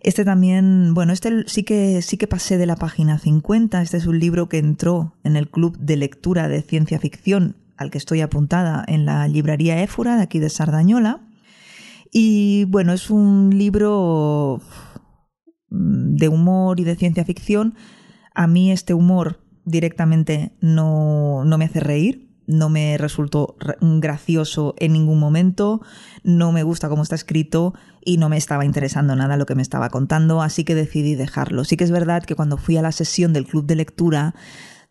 Este 0.03 0.25
también, 0.25 0.93
bueno, 0.95 1.13
este 1.13 1.47
sí 1.47 1.63
que, 1.63 2.01
sí 2.01 2.17
que 2.17 2.27
pasé 2.27 2.57
de 2.57 2.65
la 2.65 2.75
página 2.75 3.19
50. 3.19 3.81
Este 3.81 3.97
es 3.97 4.07
un 4.07 4.19
libro 4.19 4.49
que 4.49 4.57
entró 4.57 5.15
en 5.23 5.35
el 5.35 5.49
club 5.49 5.77
de 5.77 5.95
lectura 5.95 6.47
de 6.47 6.63
ciencia 6.63 6.99
ficción 6.99 7.57
al 7.77 7.91
que 7.91 7.97
estoy 7.97 8.21
apuntada 8.21 8.83
en 8.87 9.05
la 9.05 9.27
librería 9.27 9.81
Éfora 9.81 10.15
de 10.15 10.23
aquí 10.23 10.39
de 10.39 10.49
Sardañola. 10.49 11.27
Y 12.11 12.65
bueno, 12.65 12.93
es 12.93 13.09
un 13.09 13.51
libro 13.55 14.59
de 15.69 16.27
humor 16.27 16.79
y 16.79 16.83
de 16.83 16.97
ciencia 16.97 17.23
ficción 17.23 17.75
A 18.35 18.45
mí 18.45 18.71
este 18.71 18.93
humor 18.93 19.39
directamente 19.63 20.51
no, 20.59 21.45
no 21.45 21.57
me 21.57 21.65
hace 21.65 21.79
reír, 21.79 22.30
no 22.51 22.69
me 22.69 22.97
resultó 22.97 23.55
gracioso 23.79 24.75
en 24.77 24.93
ningún 24.93 25.19
momento, 25.19 25.81
no 26.23 26.51
me 26.51 26.63
gusta 26.63 26.89
cómo 26.89 27.03
está 27.03 27.15
escrito 27.15 27.73
y 28.03 28.17
no 28.17 28.29
me 28.29 28.37
estaba 28.37 28.65
interesando 28.65 29.15
nada 29.15 29.37
lo 29.37 29.45
que 29.45 29.55
me 29.55 29.61
estaba 29.61 29.89
contando, 29.89 30.41
así 30.41 30.63
que 30.63 30.75
decidí 30.75 31.15
dejarlo. 31.15 31.63
Sí 31.63 31.77
que 31.77 31.83
es 31.83 31.91
verdad 31.91 32.23
que 32.23 32.35
cuando 32.35 32.57
fui 32.57 32.77
a 32.77 32.81
la 32.81 32.91
sesión 32.91 33.33
del 33.33 33.47
club 33.47 33.65
de 33.65 33.75
lectura 33.75 34.35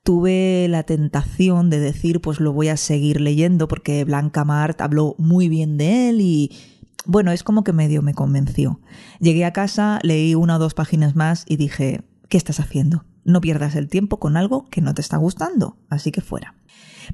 tuve 0.02 0.66
la 0.68 0.82
tentación 0.84 1.68
de 1.68 1.78
decir 1.78 2.20
pues 2.20 2.40
lo 2.40 2.52
voy 2.52 2.68
a 2.68 2.76
seguir 2.76 3.20
leyendo 3.20 3.68
porque 3.68 4.04
Blanca 4.04 4.44
Mart 4.44 4.80
habló 4.80 5.14
muy 5.18 5.48
bien 5.48 5.76
de 5.76 6.08
él 6.08 6.20
y 6.20 6.56
bueno, 7.06 7.32
es 7.32 7.42
como 7.42 7.64
que 7.64 7.72
medio 7.72 8.02
me 8.02 8.14
convenció. 8.14 8.80
Llegué 9.20 9.44
a 9.44 9.52
casa, 9.52 9.98
leí 10.02 10.34
una 10.34 10.56
o 10.56 10.58
dos 10.58 10.74
páginas 10.74 11.16
más 11.16 11.44
y 11.48 11.56
dije, 11.56 12.02
¿qué 12.28 12.36
estás 12.36 12.60
haciendo? 12.60 13.04
No 13.24 13.40
pierdas 13.40 13.74
el 13.74 13.88
tiempo 13.88 14.18
con 14.18 14.36
algo 14.36 14.66
que 14.70 14.80
no 14.80 14.94
te 14.94 15.00
está 15.00 15.16
gustando, 15.16 15.76
así 15.88 16.12
que 16.12 16.20
fuera. 16.20 16.54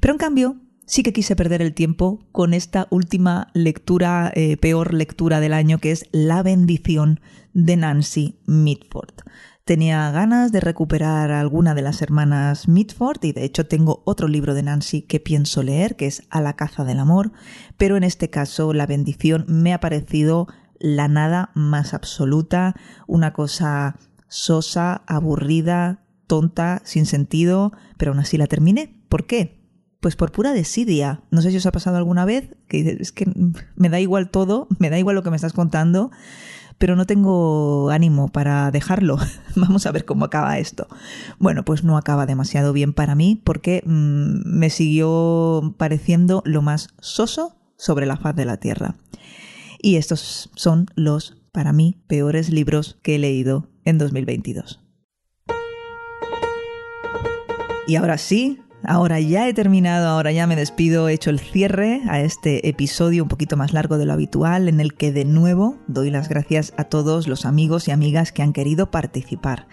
Pero 0.01 0.13
en 0.13 0.17
cambio, 0.17 0.57
sí 0.85 1.03
que 1.03 1.13
quise 1.13 1.35
perder 1.35 1.61
el 1.61 1.73
tiempo 1.73 2.19
con 2.31 2.53
esta 2.53 2.87
última 2.89 3.49
lectura, 3.53 4.31
eh, 4.35 4.57
peor 4.57 4.93
lectura 4.93 5.39
del 5.39 5.53
año, 5.53 5.79
que 5.79 5.91
es 5.91 6.05
La 6.11 6.43
bendición 6.43 7.19
de 7.53 7.77
Nancy 7.77 8.39
Mitford. 8.45 9.13
Tenía 9.65 10.09
ganas 10.11 10.53
de 10.53 10.61
recuperar 10.61 11.31
alguna 11.31 11.75
de 11.75 11.81
las 11.81 12.01
hermanas 12.01 12.69
Mitford 12.69 13.21
y 13.23 13.33
de 13.33 13.43
hecho 13.43 13.67
tengo 13.67 14.01
otro 14.05 14.29
libro 14.29 14.53
de 14.53 14.63
Nancy 14.63 15.01
que 15.01 15.19
pienso 15.19 15.61
leer, 15.61 15.97
que 15.97 16.07
es 16.07 16.23
A 16.29 16.39
la 16.39 16.55
caza 16.55 16.85
del 16.85 16.99
amor, 16.99 17.33
pero 17.75 17.97
en 17.97 18.05
este 18.05 18.29
caso 18.29 18.71
La 18.71 18.85
bendición 18.85 19.43
me 19.49 19.73
ha 19.73 19.81
parecido 19.81 20.47
la 20.79 21.09
nada 21.09 21.51
más 21.53 21.93
absoluta, 21.93 22.75
una 23.07 23.33
cosa 23.33 23.97
sosa, 24.29 25.03
aburrida, 25.05 25.99
tonta, 26.27 26.81
sin 26.85 27.05
sentido, 27.05 27.73
pero 27.97 28.11
aún 28.11 28.19
así 28.19 28.37
la 28.37 28.47
terminé. 28.47 28.95
¿Por 29.09 29.25
qué? 29.25 29.56
Pues 29.99 30.15
por 30.15 30.31
pura 30.31 30.53
desidia. 30.53 31.21
No 31.31 31.41
sé 31.41 31.51
si 31.51 31.57
os 31.57 31.65
ha 31.65 31.71
pasado 31.71 31.97
alguna 31.97 32.25
vez 32.25 32.55
que 32.67 32.97
es 32.99 33.11
que 33.11 33.31
me 33.75 33.89
da 33.89 33.99
igual 33.99 34.29
todo, 34.29 34.67
me 34.79 34.89
da 34.89 34.99
igual 34.99 35.15
lo 35.15 35.23
que 35.23 35.29
me 35.29 35.35
estás 35.35 35.53
contando, 35.53 36.11
pero 36.77 36.95
no 36.95 37.05
tengo 37.05 37.89
ánimo 37.89 38.29
para 38.29 38.71
dejarlo. 38.71 39.17
Vamos 39.55 39.85
a 39.85 39.91
ver 39.91 40.05
cómo 40.05 40.25
acaba 40.25 40.59
esto. 40.59 40.87
Bueno, 41.39 41.65
pues 41.65 41.83
no 41.83 41.97
acaba 41.97 42.25
demasiado 42.25 42.73
bien 42.73 42.93
para 42.93 43.15
mí 43.15 43.41
porque 43.43 43.81
mm, 43.85 44.41
me 44.45 44.69
siguió 44.69 45.75
pareciendo 45.77 46.43
lo 46.45 46.61
más 46.61 46.89
soso 46.99 47.55
sobre 47.77 48.05
la 48.05 48.17
faz 48.17 48.35
de 48.35 48.45
la 48.45 48.57
Tierra. 48.57 48.95
Y 49.81 49.95
estos 49.95 50.49
son 50.55 50.87
los, 50.95 51.37
para 51.51 51.73
mí, 51.73 52.03
peores 52.07 52.49
libros 52.49 52.97
que 53.01 53.15
he 53.15 53.19
leído 53.19 53.69
en 53.85 53.97
2022. 53.97 54.81
Y 57.87 57.95
ahora 57.95 58.17
sí, 58.17 58.59
Ahora 58.83 59.19
ya 59.19 59.49
he 59.49 59.53
terminado, 59.55 60.07
ahora 60.07 60.31
ya 60.31 60.45
me 60.45 60.55
despido, 60.55 61.09
he 61.09 61.13
hecho 61.13 61.31
el 61.31 61.39
cierre 61.39 62.03
a 62.07 62.21
este 62.21 62.69
episodio 62.69 63.23
un 63.23 63.27
poquito 63.27 63.57
más 63.57 63.73
largo 63.73 63.97
de 63.97 64.05
lo 64.05 64.13
habitual 64.13 64.69
en 64.69 64.79
el 64.79 64.93
que 64.93 65.11
de 65.11 65.25
nuevo 65.25 65.77
doy 65.87 66.11
las 66.11 66.29
gracias 66.29 66.73
a 66.77 66.83
todos 66.83 67.27
los 67.27 67.45
amigos 67.45 67.87
y 67.87 67.91
amigas 67.91 68.31
que 68.31 68.43
han 68.43 68.53
querido 68.53 68.91
participar. 68.91 69.67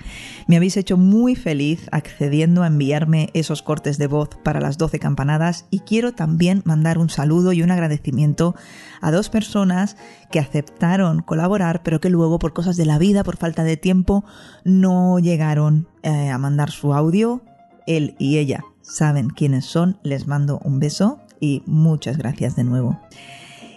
Me 0.48 0.56
habéis 0.56 0.78
hecho 0.78 0.96
muy 0.96 1.36
feliz 1.36 1.86
accediendo 1.92 2.62
a 2.62 2.66
enviarme 2.66 3.28
esos 3.34 3.62
cortes 3.62 3.98
de 3.98 4.06
voz 4.06 4.30
para 4.42 4.60
las 4.60 4.78
12 4.78 4.98
campanadas 5.00 5.66
y 5.70 5.80
quiero 5.80 6.12
también 6.12 6.62
mandar 6.64 6.96
un 6.96 7.10
saludo 7.10 7.52
y 7.52 7.62
un 7.62 7.70
agradecimiento 7.70 8.54
a 9.02 9.10
dos 9.10 9.28
personas 9.28 9.98
que 10.30 10.40
aceptaron 10.40 11.20
colaborar 11.20 11.82
pero 11.82 12.00
que 12.00 12.08
luego 12.08 12.38
por 12.38 12.54
cosas 12.54 12.78
de 12.78 12.86
la 12.86 12.98
vida, 12.98 13.22
por 13.22 13.36
falta 13.36 13.64
de 13.64 13.76
tiempo, 13.76 14.24
no 14.64 15.18
llegaron 15.18 15.88
eh, 16.02 16.30
a 16.30 16.38
mandar 16.38 16.70
su 16.70 16.94
audio, 16.94 17.42
él 17.86 18.16
y 18.18 18.38
ella 18.38 18.64
saben 18.84 19.30
quiénes 19.30 19.64
son, 19.64 19.98
les 20.02 20.26
mando 20.26 20.60
un 20.62 20.78
beso 20.78 21.18
y 21.40 21.62
muchas 21.66 22.16
gracias 22.18 22.54
de 22.54 22.64
nuevo. 22.64 23.00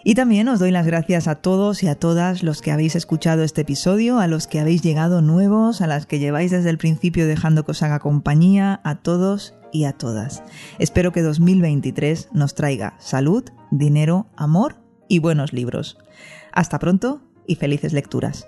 Y 0.03 0.15
también 0.15 0.47
os 0.47 0.59
doy 0.59 0.71
las 0.71 0.85
gracias 0.85 1.27
a 1.27 1.35
todos 1.35 1.83
y 1.83 1.87
a 1.87 1.95
todas 1.95 2.41
los 2.41 2.61
que 2.61 2.71
habéis 2.71 2.95
escuchado 2.95 3.43
este 3.43 3.61
episodio, 3.61 4.19
a 4.19 4.27
los 4.27 4.47
que 4.47 4.59
habéis 4.59 4.81
llegado 4.81 5.21
nuevos, 5.21 5.81
a 5.81 5.87
las 5.87 6.05
que 6.05 6.19
lleváis 6.19 6.51
desde 6.51 6.69
el 6.69 6.77
principio 6.77 7.27
dejando 7.27 7.65
que 7.65 7.71
os 7.71 7.83
haga 7.83 7.99
compañía, 7.99 8.79
a 8.85 8.95
todos 8.95 9.55
y 9.73 9.83
a 9.83 9.93
todas. 9.93 10.43
Espero 10.79 11.11
que 11.11 11.21
2023 11.21 12.29
nos 12.31 12.55
traiga 12.55 12.95
salud, 12.99 13.43
dinero, 13.69 14.27
amor 14.37 14.77
y 15.09 15.19
buenos 15.19 15.51
libros. 15.51 15.97
Hasta 16.53 16.79
pronto 16.79 17.21
y 17.45 17.55
felices 17.55 17.91
lecturas. 17.91 18.47